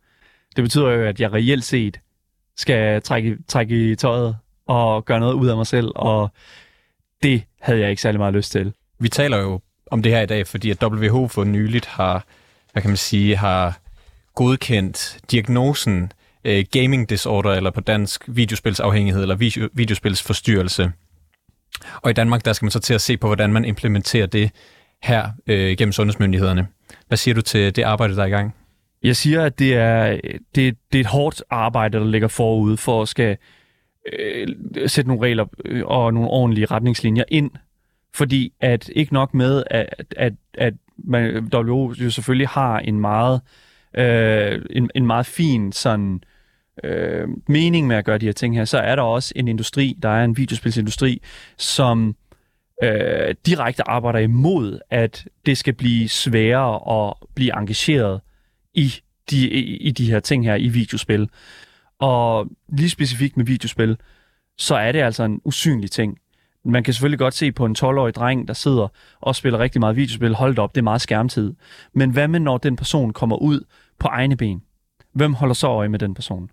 Det 0.56 0.64
betyder 0.64 0.90
jo, 0.90 1.02
at 1.04 1.20
jeg 1.20 1.32
reelt 1.32 1.64
set 1.64 2.00
skal 2.56 3.02
trække, 3.02 3.38
trække 3.48 3.90
i 3.90 3.96
tøjet 3.96 4.36
og 4.66 5.04
gøre 5.04 5.20
noget 5.20 5.34
ud 5.34 5.48
af 5.48 5.56
mig 5.56 5.66
selv, 5.66 5.92
og 5.94 6.30
det 7.22 7.42
havde 7.60 7.80
jeg 7.80 7.90
ikke 7.90 8.02
særlig 8.02 8.18
meget 8.18 8.34
lyst 8.34 8.52
til. 8.52 8.72
Vi 8.98 9.08
taler 9.08 9.38
jo 9.38 9.60
om 9.90 10.02
det 10.02 10.12
her 10.12 10.22
i 10.22 10.26
dag, 10.26 10.46
fordi 10.46 10.70
at 10.70 10.82
WHO 10.82 11.28
for 11.28 11.44
nyligt 11.44 11.86
har, 11.86 12.24
hvad 12.72 12.82
kan 12.82 12.90
man 12.90 12.96
sige, 12.96 13.36
har 13.36 13.78
godkendt 14.34 15.18
diagnosen 15.30 16.12
uh, 16.48 16.58
gaming 16.70 17.10
disorder, 17.10 17.50
eller 17.50 17.70
på 17.70 17.80
dansk 17.80 18.24
videospilsafhængighed, 18.26 19.22
eller 19.22 19.34
video, 19.34 19.68
videospilsforstyrrelse. 19.72 20.92
Og 22.02 22.10
i 22.10 22.14
Danmark, 22.14 22.44
der 22.44 22.52
skal 22.52 22.66
man 22.66 22.70
så 22.70 22.80
til 22.80 22.94
at 22.94 23.00
se 23.00 23.16
på, 23.16 23.26
hvordan 23.26 23.52
man 23.52 23.64
implementerer 23.64 24.26
det 24.26 24.50
her 25.02 25.24
uh, 25.24 25.54
gennem 25.54 25.92
sundhedsmyndighederne. 25.92 26.66
Hvad 27.08 27.18
siger 27.18 27.34
du 27.34 27.42
til 27.42 27.76
det 27.76 27.82
arbejde, 27.82 28.16
der 28.16 28.22
er 28.22 28.26
i 28.26 28.30
gang? 28.30 28.54
Jeg 29.02 29.16
siger, 29.16 29.44
at 29.44 29.58
det 29.58 29.74
er, 29.74 30.20
det, 30.54 30.76
det 30.92 30.98
er 30.98 31.00
et 31.00 31.06
hårdt 31.06 31.42
arbejde, 31.50 31.98
der 31.98 32.04
ligger 32.04 32.28
forud 32.28 32.76
for 32.76 33.02
at 33.02 33.08
skal 33.08 33.36
øh, 34.12 34.48
sætte 34.86 35.08
nogle 35.08 35.22
regler 35.22 35.46
øh, 35.64 35.82
og 35.86 36.14
nogle 36.14 36.28
ordentlige 36.28 36.66
retningslinjer 36.66 37.24
ind, 37.28 37.50
fordi 38.14 38.52
at 38.60 38.88
ikke 38.88 39.14
nok 39.14 39.34
med, 39.34 39.62
at, 39.70 40.14
at, 40.16 40.32
at 40.54 40.74
man, 40.96 41.50
WHO 41.54 41.94
jo 42.00 42.10
selvfølgelig 42.10 42.48
har 42.48 42.78
en 42.78 43.00
meget, 43.00 43.40
øh, 43.94 44.62
en, 44.70 44.90
en 44.94 45.06
meget 45.06 45.26
fin 45.26 45.72
sådan, 45.72 46.20
øh, 46.84 47.28
mening 47.48 47.86
med 47.86 47.96
at 47.96 48.04
gøre 48.04 48.18
de 48.18 48.26
her 48.26 48.32
ting 48.32 48.56
her, 48.56 48.64
så 48.64 48.78
er 48.78 48.96
der 48.96 49.02
også 49.02 49.32
en 49.36 49.48
industri, 49.48 49.98
der 50.02 50.08
er 50.08 50.24
en 50.24 50.36
videospilsindustri, 50.36 51.22
som 51.56 52.16
øh, 52.82 53.34
direkte 53.46 53.88
arbejder 53.88 54.18
imod, 54.18 54.78
at 54.90 55.24
det 55.46 55.58
skal 55.58 55.72
blive 55.72 56.08
sværere 56.08 57.08
at 57.08 57.14
blive 57.34 57.58
engageret 57.58 58.20
i 58.74 58.94
de, 59.30 59.50
i, 59.50 59.76
i 59.76 59.90
de 59.90 60.10
her 60.10 60.20
ting 60.20 60.44
her 60.44 60.54
i 60.54 60.68
videospil. 60.68 61.28
Og 62.04 62.46
lige 62.68 62.90
specifikt 62.90 63.36
med 63.36 63.44
videospil, 63.44 63.96
så 64.58 64.74
er 64.74 64.92
det 64.92 65.02
altså 65.02 65.24
en 65.24 65.40
usynlig 65.44 65.90
ting. 65.90 66.18
Man 66.64 66.84
kan 66.84 66.94
selvfølgelig 66.94 67.18
godt 67.18 67.34
se 67.34 67.52
på 67.52 67.64
en 67.66 67.76
12-årig 67.78 68.14
dreng, 68.14 68.48
der 68.48 68.54
sidder 68.54 68.88
og 69.20 69.36
spiller 69.36 69.58
rigtig 69.58 69.80
meget 69.80 69.96
videospil. 69.96 70.34
Hold 70.34 70.58
op, 70.58 70.74
det 70.74 70.80
er 70.80 70.84
meget 70.84 71.00
skærmtid. 71.00 71.54
Men 71.94 72.10
hvad 72.10 72.28
med, 72.28 72.40
når 72.40 72.58
den 72.58 72.76
person 72.76 73.12
kommer 73.12 73.36
ud 73.36 73.60
på 73.98 74.08
egne 74.08 74.36
ben? 74.36 74.62
Hvem 75.12 75.34
holder 75.34 75.54
så 75.54 75.66
øje 75.66 75.88
med 75.88 75.98
den 75.98 76.14
person? 76.14 76.50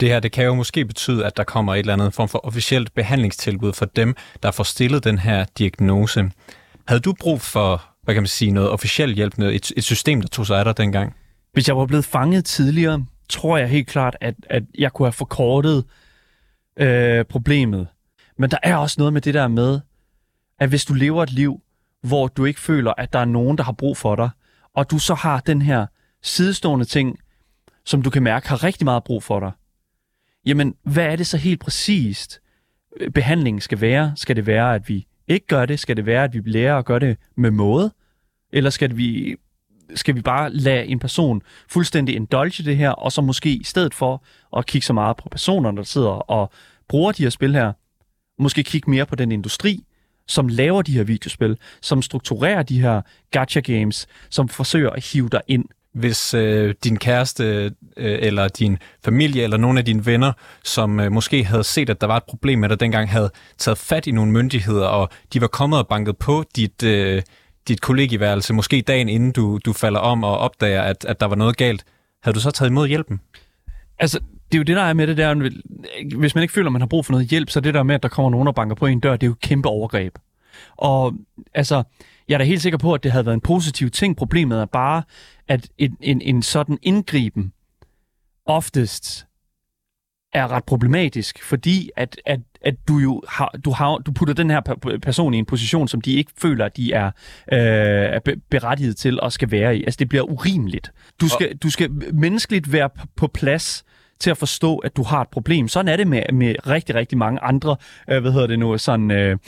Det 0.00 0.08
her 0.08 0.20
det 0.20 0.32
kan 0.32 0.44
jo 0.44 0.54
måske 0.54 0.84
betyde, 0.84 1.26
at 1.26 1.36
der 1.36 1.44
kommer 1.44 1.74
et 1.74 1.78
eller 1.78 1.92
andet 1.92 2.14
form 2.14 2.28
for 2.28 2.46
officielt 2.46 2.94
behandlingstilbud 2.94 3.72
for 3.72 3.84
dem, 3.84 4.14
der 4.42 4.50
får 4.50 4.64
stillet 4.64 5.04
den 5.04 5.18
her 5.18 5.44
diagnose. 5.58 6.30
Havde 6.88 7.00
du 7.00 7.14
brug 7.20 7.40
for, 7.40 7.84
hvad 8.02 8.14
kan 8.14 8.22
man 8.22 8.28
sige, 8.28 8.50
noget 8.50 8.70
officiel 8.70 9.14
hjælp, 9.14 9.38
noget, 9.38 9.54
et, 9.54 9.72
et 9.76 9.84
system, 9.84 10.20
der 10.20 10.28
tog 10.28 10.46
sig 10.46 10.58
af 10.58 10.64
dig 10.64 10.76
dengang? 10.76 11.14
Hvis 11.52 11.68
jeg 11.68 11.76
var 11.76 11.86
blevet 11.86 12.04
fanget 12.04 12.44
tidligere, 12.44 13.04
tror 13.28 13.56
jeg 13.56 13.68
helt 13.68 13.88
klart, 13.88 14.16
at, 14.20 14.34
at 14.50 14.62
jeg 14.78 14.92
kunne 14.92 15.06
have 15.06 15.12
forkortet 15.12 15.84
øh, 16.76 17.24
problemet. 17.24 17.88
Men 18.38 18.50
der 18.50 18.58
er 18.62 18.76
også 18.76 18.94
noget 18.98 19.12
med 19.12 19.20
det 19.20 19.34
der 19.34 19.48
med, 19.48 19.80
at 20.58 20.68
hvis 20.68 20.84
du 20.84 20.94
lever 20.94 21.22
et 21.22 21.32
liv, 21.32 21.62
hvor 22.02 22.28
du 22.28 22.44
ikke 22.44 22.60
føler, 22.60 22.92
at 22.98 23.12
der 23.12 23.18
er 23.18 23.24
nogen, 23.24 23.58
der 23.58 23.64
har 23.64 23.72
brug 23.72 23.96
for 23.96 24.16
dig, 24.16 24.30
og 24.74 24.90
du 24.90 24.98
så 24.98 25.14
har 25.14 25.40
den 25.40 25.62
her 25.62 25.86
sidestående 26.22 26.84
ting, 26.84 27.18
som 27.84 28.02
du 28.02 28.10
kan 28.10 28.22
mærke 28.22 28.48
har 28.48 28.64
rigtig 28.64 28.84
meget 28.84 29.04
brug 29.04 29.22
for 29.22 29.40
dig, 29.40 29.52
jamen, 30.46 30.74
hvad 30.82 31.04
er 31.04 31.16
det 31.16 31.26
så 31.26 31.36
helt 31.36 31.60
præcist, 31.60 32.40
øh, 33.00 33.10
behandlingen 33.10 33.60
skal 33.60 33.80
være? 33.80 34.12
Skal 34.16 34.36
det 34.36 34.46
være, 34.46 34.74
at 34.74 34.88
vi 34.88 35.06
ikke 35.28 35.46
gør 35.46 35.66
det? 35.66 35.80
Skal 35.80 35.96
det 35.96 36.06
være, 36.06 36.24
at 36.24 36.34
vi 36.34 36.42
lærer 36.44 36.78
at 36.78 36.84
gøre 36.84 37.00
det 37.00 37.16
med 37.36 37.50
måde? 37.50 37.92
Eller 38.52 38.70
skal 38.70 38.96
vi 38.96 39.36
skal 39.94 40.14
vi 40.14 40.20
bare 40.20 40.52
lade 40.52 40.86
en 40.86 40.98
person 40.98 41.42
fuldstændig 41.68 42.16
indulge 42.16 42.64
det 42.64 42.76
her, 42.76 42.90
og 42.90 43.12
så 43.12 43.20
måske 43.20 43.50
i 43.50 43.64
stedet 43.64 43.94
for 43.94 44.24
at 44.56 44.66
kigge 44.66 44.84
så 44.84 44.92
meget 44.92 45.16
på 45.16 45.28
personerne, 45.28 45.76
der 45.76 45.82
sidder 45.82 46.08
og 46.08 46.50
bruger 46.88 47.12
de 47.12 47.22
her 47.22 47.30
spil 47.30 47.54
her, 47.54 47.72
måske 48.38 48.62
kigge 48.62 48.90
mere 48.90 49.06
på 49.06 49.14
den 49.14 49.32
industri, 49.32 49.84
som 50.28 50.48
laver 50.48 50.82
de 50.82 50.92
her 50.92 51.04
videospil, 51.04 51.58
som 51.82 52.02
strukturerer 52.02 52.62
de 52.62 52.80
her 52.80 53.02
gacha 53.30 53.60
games, 53.60 54.06
som 54.30 54.48
forsøger 54.48 54.90
at 54.90 55.04
hive 55.12 55.28
dig 55.28 55.40
ind. 55.48 55.64
Hvis 55.92 56.34
øh, 56.34 56.74
din 56.84 56.96
kæreste 56.96 57.44
øh, 57.96 58.18
eller 58.22 58.48
din 58.48 58.78
familie 59.04 59.42
eller 59.42 59.56
nogle 59.56 59.78
af 59.78 59.84
dine 59.84 60.06
venner, 60.06 60.32
som 60.64 61.00
øh, 61.00 61.12
måske 61.12 61.44
havde 61.44 61.64
set, 61.64 61.90
at 61.90 62.00
der 62.00 62.06
var 62.06 62.16
et 62.16 62.22
problem 62.28 62.58
med 62.58 62.68
dig 62.68 62.80
dengang, 62.80 63.10
havde 63.10 63.30
taget 63.58 63.78
fat 63.78 64.06
i 64.06 64.10
nogle 64.10 64.32
myndigheder, 64.32 64.86
og 64.86 65.08
de 65.32 65.40
var 65.40 65.46
kommet 65.46 65.78
og 65.78 65.88
banket 65.88 66.16
på 66.16 66.44
dit, 66.56 66.82
øh, 66.82 67.22
dit 67.68 67.80
kollegieværelse, 67.80 68.54
måske 68.54 68.82
dagen 68.82 69.08
inden 69.08 69.32
du, 69.32 69.58
du 69.64 69.72
falder 69.72 70.00
om 70.00 70.24
og 70.24 70.38
opdager, 70.38 70.82
at, 70.82 71.04
at 71.04 71.20
der 71.20 71.26
var 71.26 71.36
noget 71.36 71.56
galt, 71.56 71.84
havde 72.22 72.34
du 72.34 72.40
så 72.40 72.50
taget 72.50 72.70
imod 72.70 72.88
hjælpen? 72.88 73.20
Altså, 73.98 74.20
det 74.52 74.54
er 74.54 74.58
jo 74.58 74.64
det, 74.64 74.76
der 74.76 74.82
er 74.82 74.92
med 74.92 75.06
det 75.06 75.16
der, 75.16 75.34
hvis 76.16 76.34
man 76.34 76.42
ikke 76.42 76.54
føler, 76.54 76.68
at 76.68 76.72
man 76.72 76.82
har 76.82 76.86
brug 76.86 77.06
for 77.06 77.12
noget 77.12 77.28
hjælp, 77.28 77.50
så 77.50 77.60
det 77.60 77.74
der 77.74 77.82
med, 77.82 77.94
at 77.94 78.02
der 78.02 78.08
kommer 78.08 78.30
nogen 78.30 78.48
og 78.48 78.54
banker 78.54 78.76
på 78.76 78.86
en 78.86 79.00
dør, 79.00 79.12
det 79.12 79.22
er 79.22 79.26
jo 79.26 79.32
et 79.32 79.40
kæmpe 79.40 79.68
overgreb. 79.68 80.18
Og 80.76 81.14
altså, 81.54 81.82
jeg 82.28 82.34
er 82.34 82.38
da 82.38 82.44
helt 82.44 82.62
sikker 82.62 82.78
på, 82.78 82.94
at 82.94 83.02
det 83.02 83.12
havde 83.12 83.26
været 83.26 83.34
en 83.34 83.40
positiv 83.40 83.90
ting. 83.90 84.16
Problemet 84.16 84.60
er 84.60 84.64
bare, 84.64 85.02
at 85.48 85.68
en, 85.78 85.96
en, 86.00 86.20
en 86.20 86.42
sådan 86.42 86.78
indgriben 86.82 87.52
oftest 88.46 89.25
er 90.36 90.52
ret 90.52 90.64
problematisk, 90.64 91.42
fordi 91.42 91.90
at, 91.96 92.16
at, 92.26 92.40
at 92.62 92.74
du 92.88 92.98
jo 92.98 93.22
har, 93.28 93.54
du, 93.64 93.70
har, 93.70 93.98
du 93.98 94.12
putter 94.12 94.34
den 94.34 94.50
her 94.50 94.60
person 95.02 95.34
i 95.34 95.38
en 95.38 95.46
position, 95.46 95.88
som 95.88 96.00
de 96.00 96.12
ikke 96.12 96.32
føler, 96.42 96.64
at 96.64 96.76
de 96.76 96.92
er, 96.92 97.06
øh, 97.52 97.58
er 97.58 98.20
berettiget 98.50 98.96
til 98.96 99.20
og 99.20 99.32
skal 99.32 99.50
være 99.50 99.76
i. 99.76 99.84
Altså, 99.84 99.98
det 99.98 100.08
bliver 100.08 100.22
urimeligt. 100.22 100.92
Du 101.20 101.28
skal, 101.28 101.56
du 101.56 101.70
skal 101.70 101.90
menneskeligt 102.12 102.72
være 102.72 102.90
på 103.16 103.26
plads 103.26 103.84
til 104.18 104.30
at 104.30 104.38
forstå, 104.38 104.76
at 104.76 104.96
du 104.96 105.02
har 105.02 105.20
et 105.20 105.28
problem. 105.28 105.68
Sådan 105.68 105.88
er 105.88 105.96
det 105.96 106.06
med, 106.06 106.22
med 106.32 106.54
rigtig, 106.66 106.94
rigtig 106.94 107.18
mange 107.18 107.40
andre, 107.40 107.76
øh, 108.10 108.20
hvad 108.20 108.32
hedder 108.32 108.46
det 108.46 108.58
nu, 108.58 108.78
sådan 108.78 109.10
øh, 109.10 109.38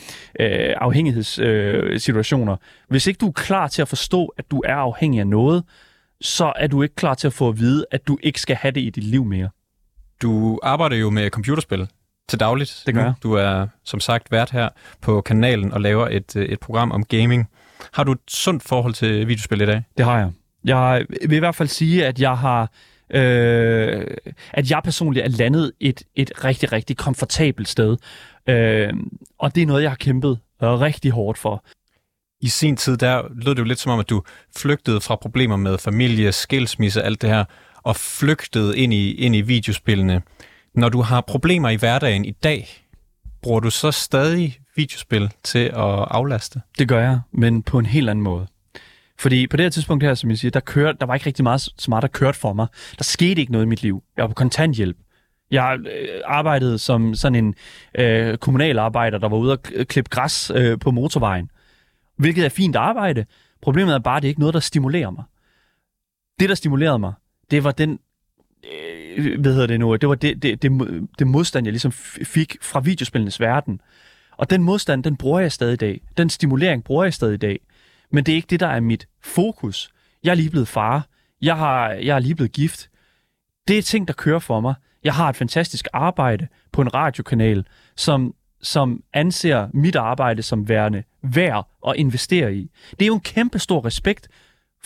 øh, 0.41 0.75
afhængighedssituationer. 0.77 2.53
Øh, 2.53 2.59
Hvis 2.89 3.07
ikke 3.07 3.19
du 3.19 3.29
er 3.29 3.33
klar 3.33 3.69
til 3.69 3.83
at 3.83 3.89
forstå, 3.89 4.27
at 4.27 4.51
du 4.51 4.63
er 4.67 4.75
afhængig 4.75 5.21
af 5.21 5.27
noget, 5.27 5.65
så 6.21 6.53
er 6.57 6.67
du 6.67 6.83
ikke 6.83 6.95
klar 6.95 7.15
til 7.15 7.27
at 7.27 7.33
få 7.33 7.49
at 7.49 7.59
vide, 7.59 7.85
at 7.91 8.09
du 8.09 8.19
ikke 8.23 8.41
skal 8.41 8.57
have 8.57 8.73
det 8.73 8.81
i 8.81 8.91
dit 8.91 9.05
liv 9.05 9.25
mere. 9.25 9.49
Du 10.23 10.59
arbejder 10.63 10.97
jo 10.97 11.11
med 11.11 11.31
computerspil 11.31 11.89
til 12.29 12.41
dagligt. 12.41 12.83
Det 12.87 12.95
gør 12.95 13.03
jeg. 13.03 13.15
Du 13.23 13.33
er 13.33 13.67
som 13.85 14.01
sagt 14.01 14.31
vært 14.31 14.51
her 14.51 14.69
på 15.01 15.21
kanalen 15.21 15.73
og 15.73 15.81
laver 15.81 16.09
et, 16.09 16.37
øh, 16.37 16.45
et 16.45 16.61
program 16.61 16.93
om 16.93 17.05
gaming. 17.05 17.49
Har 17.93 18.05
du 18.05 18.13
et 18.13 18.19
sundt 18.29 18.63
forhold 18.63 18.95
til 18.95 19.29
videospil 19.29 19.61
i 19.61 19.67
dag? 19.67 19.83
Det 19.99 20.05
har 20.05 20.19
jeg. 20.19 20.31
Jeg 20.65 21.07
vil 21.09 21.33
i 21.33 21.39
hvert 21.39 21.55
fald 21.55 21.69
sige, 21.69 22.07
at 22.07 22.21
jeg 22.21 22.39
har 22.39 22.71
øh, 23.11 24.07
at 24.51 24.71
jeg 24.71 24.81
personligt 24.85 25.25
er 25.25 25.29
landet 25.29 25.73
et, 25.81 26.03
et 26.15 26.45
rigtig, 26.45 26.73
rigtig 26.73 26.97
komfortabelt 26.97 27.69
sted. 27.69 27.97
Øh, 28.49 28.93
og 29.39 29.55
det 29.55 29.63
er 29.63 29.67
noget, 29.67 29.83
jeg 29.83 29.91
har 29.91 29.97
kæmpet 29.97 30.39
rigtig 30.63 31.11
hårdt 31.11 31.39
for. 31.39 31.65
I 32.41 32.49
sin 32.49 32.77
tid, 32.77 32.97
der 32.97 33.23
lød 33.35 33.55
det 33.55 33.59
jo 33.59 33.65
lidt 33.65 33.79
som 33.79 33.93
om, 33.93 34.01
at 34.01 34.11
du 34.11 34.23
flygtede 34.57 35.01
fra 35.01 35.17
problemer 35.17 35.57
med 35.57 35.79
familie, 35.79 36.33
skilsmisse, 36.33 37.03
alt 37.03 37.23
det 37.23 37.31
her, 37.31 37.45
og 37.89 37.97
flygtet 37.97 38.75
ind 38.75 38.93
i, 38.93 39.13
ind 39.13 39.37
i 39.37 39.41
videospillene. 39.41 40.23
Når 40.75 40.89
du 40.89 41.01
har 41.01 41.21
problemer 41.21 41.69
i 41.69 41.77
hverdagen 41.77 42.25
i 42.25 42.31
dag, 42.31 42.69
bruger 43.43 43.61
du 43.61 43.71
så 43.71 43.91
stadig 43.91 44.59
videospil 44.77 45.31
til 45.45 45.59
at 45.59 46.07
aflaste? 46.11 46.61
Det 46.79 46.89
gør 46.89 47.01
jeg, 47.01 47.21
men 47.33 47.63
på 47.63 47.79
en 47.79 47.87
helt 47.87 48.11
anden 48.11 48.23
måde. 48.23 48.47
Fordi 49.19 49.47
på 49.47 49.57
det 49.57 49.65
her 49.65 49.71
tidspunkt 49.71 50.05
her, 50.05 50.15
som 50.15 50.31
jeg 50.31 50.39
siger, 50.39 50.51
der, 50.51 50.61
kørte, 50.61 50.99
der 51.01 51.07
var 51.07 51.15
ikke 51.15 51.27
rigtig 51.27 51.43
meget 51.43 51.61
så 51.61 51.87
meget, 51.89 52.03
der 52.03 52.09
kørte 52.09 52.39
for 52.39 52.53
mig. 52.53 52.67
Der 52.99 53.05
skete 53.05 53.41
ikke 53.41 53.53
noget 53.53 53.65
i 53.65 53.69
mit 53.69 53.83
liv. 53.83 54.03
Jeg 54.17 54.23
var 54.23 54.29
på 54.29 54.35
kontanthjælp. 54.35 54.97
Jeg 55.51 55.79
øh, 55.81 56.21
arbejdede 56.25 56.79
som 56.79 57.15
sådan 57.15 57.45
en 57.45 57.55
øh, 57.99 58.37
kommunalarbejder, 58.37 59.19
der 59.19 59.29
var 59.29 59.37
ude 59.37 59.53
at 59.53 59.89
klippe 59.89 60.11
græs 60.11 60.53
øh, 60.55 60.79
på 60.79 60.91
motorvejen. 60.91 61.51
Hvilket 62.17 62.45
er 62.45 62.49
fint 62.49 62.77
arbejde. 62.77 63.25
Problemet 63.63 63.95
er 63.95 63.99
bare, 63.99 64.17
at 64.17 64.23
det 64.23 64.29
er 64.29 64.31
ikke 64.31 64.41
noget, 64.41 64.55
der 64.55 64.61
stimulerer 64.61 65.11
mig. 65.11 65.25
Det, 66.41 66.49
der 66.49 66.55
stimulerede 66.55 66.99
mig, 66.99 67.13
det 67.51 67.65
var 67.65 67.73
den 67.73 67.99
øh, 68.65 69.41
hvad 69.41 69.53
hedder 69.53 69.67
det 69.67 69.81
nu, 69.81 69.97
det 69.97 70.09
var 70.09 70.15
det, 70.15 70.43
det, 70.43 70.63
det, 70.63 70.73
det 71.19 71.27
modstand, 71.27 71.67
jeg 71.67 71.73
ligesom 71.73 71.93
fik 72.25 72.57
fra 72.63 72.81
videospillenes 72.81 73.41
verden. 73.41 73.81
Og 74.37 74.51
den 74.51 74.63
modstand, 74.63 75.05
den 75.05 75.17
bruger 75.17 75.41
jeg 75.41 75.53
stadig 75.53 75.73
i 75.73 75.77
dag. 75.77 76.01
Den 76.17 76.31
stimulering 76.31 76.85
bruger 76.85 77.05
jeg 77.05 77.15
stadig 77.15 77.35
i 77.35 77.37
dag. 77.37 77.61
Men 78.11 78.25
det 78.25 78.33
er 78.33 78.37
ikke 78.37 78.47
det, 78.51 78.61
der 78.61 78.67
er 78.67 78.81
mit 78.81 79.09
fokus. 79.23 79.91
Jeg 80.25 80.31
er 80.31 80.35
lige 80.35 80.51
blevet 80.51 80.69
far. 80.69 81.07
Jeg, 81.43 81.57
har, 81.57 81.91
jeg 81.91 82.15
er 82.17 82.19
lige 82.19 82.35
blevet 82.35 82.53
gift. 82.53 82.91
Det 83.69 83.79
er 83.79 83.83
ting, 83.83 84.09
der 84.09 84.15
kører 84.15 84.39
for 84.39 84.61
mig. 84.61 84.75
Jeg 85.05 85.15
har 85.15 85.29
et 85.29 85.37
fantastisk 85.37 85.89
arbejde 85.93 86.49
på 86.73 86.83
en 86.83 86.95
radiokanal, 86.95 87.67
som, 87.97 88.35
som 88.63 89.03
anser 89.13 89.69
mit 89.75 89.97
arbejde 89.97 90.43
som 90.43 90.69
værende 90.69 91.03
værd 91.23 91.69
at 91.89 91.97
investere 91.97 92.55
i. 92.55 92.71
Det 92.91 93.03
er 93.03 93.07
jo 93.07 93.15
en 93.15 93.21
kæmpe 93.21 93.59
stor 93.59 93.85
respekt 93.85 94.29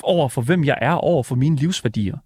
over 0.03 0.29
for, 0.29 0.43
hvem 0.43 0.65
jeg 0.65 0.79
er, 0.81 0.93
over 0.93 1.23
for 1.23 1.35
mine 1.35 1.57
livsværdier. 1.57 2.19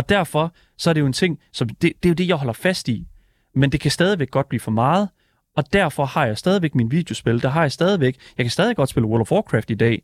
Og 0.00 0.08
derfor 0.08 0.54
så 0.78 0.90
er 0.90 0.94
det 0.94 1.00
jo 1.00 1.06
en 1.06 1.12
ting, 1.12 1.38
som 1.52 1.68
det, 1.68 1.82
det 1.82 2.04
er 2.04 2.08
jo 2.08 2.14
det, 2.14 2.28
jeg 2.28 2.36
holder 2.36 2.52
fast 2.52 2.88
i. 2.88 3.06
Men 3.54 3.72
det 3.72 3.80
kan 3.80 3.90
stadigvæk 3.90 4.30
godt 4.30 4.48
blive 4.48 4.60
for 4.60 4.70
meget, 4.70 5.08
og 5.56 5.72
derfor 5.72 6.04
har 6.04 6.26
jeg 6.26 6.38
stadigvæk 6.38 6.74
min 6.74 6.90
videospil. 6.90 7.42
Der 7.42 7.48
har 7.48 7.62
jeg 7.62 7.72
stadigvæk, 7.72 8.16
jeg 8.38 8.44
kan 8.44 8.50
stadig 8.50 8.76
godt 8.76 8.88
spille 8.88 9.06
World 9.06 9.20
of 9.20 9.32
Warcraft 9.32 9.70
i 9.70 9.74
dag, 9.74 10.02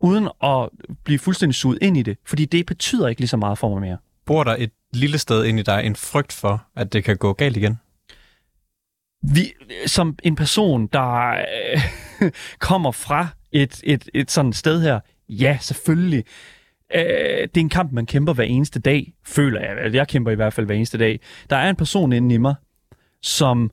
uden 0.00 0.28
at 0.42 0.68
blive 1.04 1.18
fuldstændig 1.18 1.54
suget 1.54 1.78
ind 1.82 1.96
i 1.96 2.02
det, 2.02 2.18
fordi 2.26 2.44
det 2.44 2.66
betyder 2.66 3.08
ikke 3.08 3.20
lige 3.20 3.28
så 3.28 3.36
meget 3.36 3.58
for 3.58 3.68
mig 3.68 3.80
mere. 3.80 3.98
Bor 4.26 4.44
der 4.44 4.56
et 4.58 4.70
lille 4.92 5.18
sted 5.18 5.44
ind 5.44 5.58
i 5.58 5.62
dig 5.62 5.82
en 5.84 5.96
frygt 5.96 6.32
for, 6.32 6.66
at 6.76 6.92
det 6.92 7.04
kan 7.04 7.16
gå 7.16 7.32
galt 7.32 7.56
igen? 7.56 7.78
Vi, 9.22 9.52
som 9.86 10.18
en 10.22 10.36
person, 10.36 10.86
der 10.86 11.30
øh, 12.20 12.30
kommer 12.68 12.92
fra 12.92 13.28
et, 13.52 13.80
et, 13.84 14.08
et 14.14 14.30
sådan 14.30 14.52
sted 14.52 14.82
her, 14.82 15.00
ja, 15.28 15.58
selvfølgelig. 15.60 16.24
Øh, 16.94 17.02
det 17.42 17.56
er 17.56 17.60
en 17.60 17.68
kamp, 17.68 17.92
man 17.92 18.06
kæmper 18.06 18.32
hver 18.32 18.44
eneste 18.44 18.80
dag, 18.80 19.12
føler 19.26 19.60
jeg. 19.60 19.78
Altså, 19.78 19.96
jeg 19.96 20.08
kæmper 20.08 20.30
i 20.30 20.34
hvert 20.34 20.52
fald 20.52 20.66
hver 20.66 20.74
eneste 20.74 20.98
dag. 20.98 21.20
Der 21.50 21.56
er 21.56 21.70
en 21.70 21.76
person 21.76 22.12
inde 22.12 22.34
i 22.34 22.38
mig, 22.38 22.54
som 23.22 23.70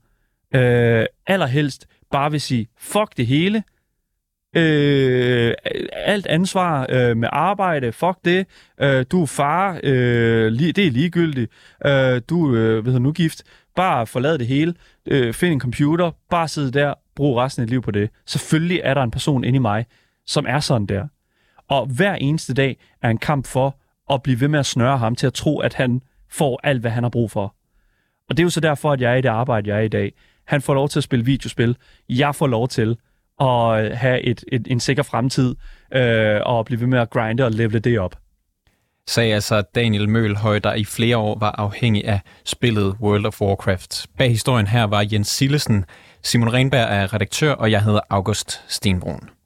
øh, 0.55 1.05
allerhelst 1.27 1.87
bare 2.11 2.31
vil 2.31 2.41
sige, 2.41 2.67
fuck 2.77 3.17
det 3.17 3.27
hele, 3.27 3.63
øh, 4.55 5.53
alt 5.93 6.27
ansvar 6.27 6.85
øh, 6.89 7.17
med 7.17 7.29
arbejde, 7.31 7.91
fuck 7.91 8.17
det, 8.25 8.47
øh, 8.81 9.05
du 9.11 9.21
er 9.21 9.25
far, 9.25 9.79
øh, 9.83 10.47
li- 10.51 10.71
det 10.71 10.87
er 10.87 10.91
ligegyldigt, 10.91 11.51
øh, 11.85 12.21
du 12.29 12.55
øh, 12.55 12.85
ved 12.85 12.99
nu 12.99 13.11
gift, 13.11 13.43
bare 13.75 14.07
forlad 14.07 14.37
det 14.37 14.47
hele, 14.47 14.73
øh, 15.05 15.33
find 15.33 15.53
en 15.53 15.59
computer, 15.61 16.11
bare 16.29 16.47
sidde 16.47 16.71
der, 16.71 16.93
brug 17.15 17.37
resten 17.37 17.63
af 17.63 17.69
liv 17.69 17.81
på 17.81 17.91
det. 17.91 18.09
Selvfølgelig 18.25 18.81
er 18.83 18.93
der 18.93 19.03
en 19.03 19.11
person 19.11 19.43
inde 19.43 19.55
i 19.55 19.59
mig, 19.59 19.85
som 20.25 20.45
er 20.47 20.59
sådan 20.59 20.87
der. 20.87 21.07
Og 21.69 21.85
hver 21.85 22.15
eneste 22.15 22.53
dag 22.53 22.77
er 23.01 23.09
en 23.09 23.17
kamp 23.17 23.47
for 23.47 23.75
at 24.13 24.23
blive 24.23 24.39
ved 24.39 24.47
med 24.47 24.59
at 24.59 24.65
snøre 24.65 24.97
ham 24.97 25.15
til 25.15 25.27
at 25.27 25.33
tro, 25.33 25.59
at 25.59 25.73
han 25.73 26.01
får 26.29 26.59
alt, 26.63 26.81
hvad 26.81 26.91
han 26.91 27.03
har 27.03 27.09
brug 27.09 27.31
for. 27.31 27.55
Og 28.29 28.37
det 28.37 28.39
er 28.39 28.45
jo 28.45 28.49
så 28.49 28.59
derfor, 28.59 28.91
at 28.91 29.01
jeg 29.01 29.11
er 29.11 29.15
i 29.15 29.21
det 29.21 29.29
arbejde, 29.29 29.69
jeg 29.69 29.77
er 29.77 29.83
i 29.83 29.87
dag. 29.87 30.13
Han 30.45 30.61
får 30.61 30.73
lov 30.73 30.89
til 30.89 30.99
at 30.99 31.03
spille 31.03 31.25
videospil. 31.25 31.77
Jeg 32.09 32.35
får 32.35 32.47
lov 32.47 32.67
til 32.67 32.97
at 33.41 33.97
have 33.97 34.21
et, 34.21 34.43
et, 34.51 34.67
en 34.67 34.79
sikker 34.79 35.03
fremtid 35.03 35.55
øh, 35.93 36.41
og 36.45 36.65
blive 36.65 36.79
ved 36.79 36.87
med 36.87 36.99
at 36.99 37.09
grinde 37.09 37.45
og 37.45 37.51
levele 37.51 37.79
det 37.79 37.99
op. 37.99 38.15
Sagde 39.07 39.33
altså 39.33 39.61
Daniel 39.75 40.09
Mølhøj, 40.09 40.59
der 40.59 40.73
i 40.73 40.85
flere 40.85 41.17
år 41.17 41.39
var 41.39 41.51
afhængig 41.51 42.05
af 42.05 42.19
spillet 42.45 42.95
World 43.01 43.25
of 43.25 43.41
Warcraft. 43.41 44.07
Bag 44.17 44.29
historien 44.29 44.67
her 44.67 44.83
var 44.83 45.05
Jens 45.11 45.27
Sillesen, 45.27 45.85
Simon 46.23 46.53
Renberg 46.53 46.87
er 46.89 47.13
redaktør, 47.13 47.51
og 47.51 47.71
jeg 47.71 47.83
hedder 47.83 47.99
August 48.09 48.63
Stenbrun. 48.67 49.36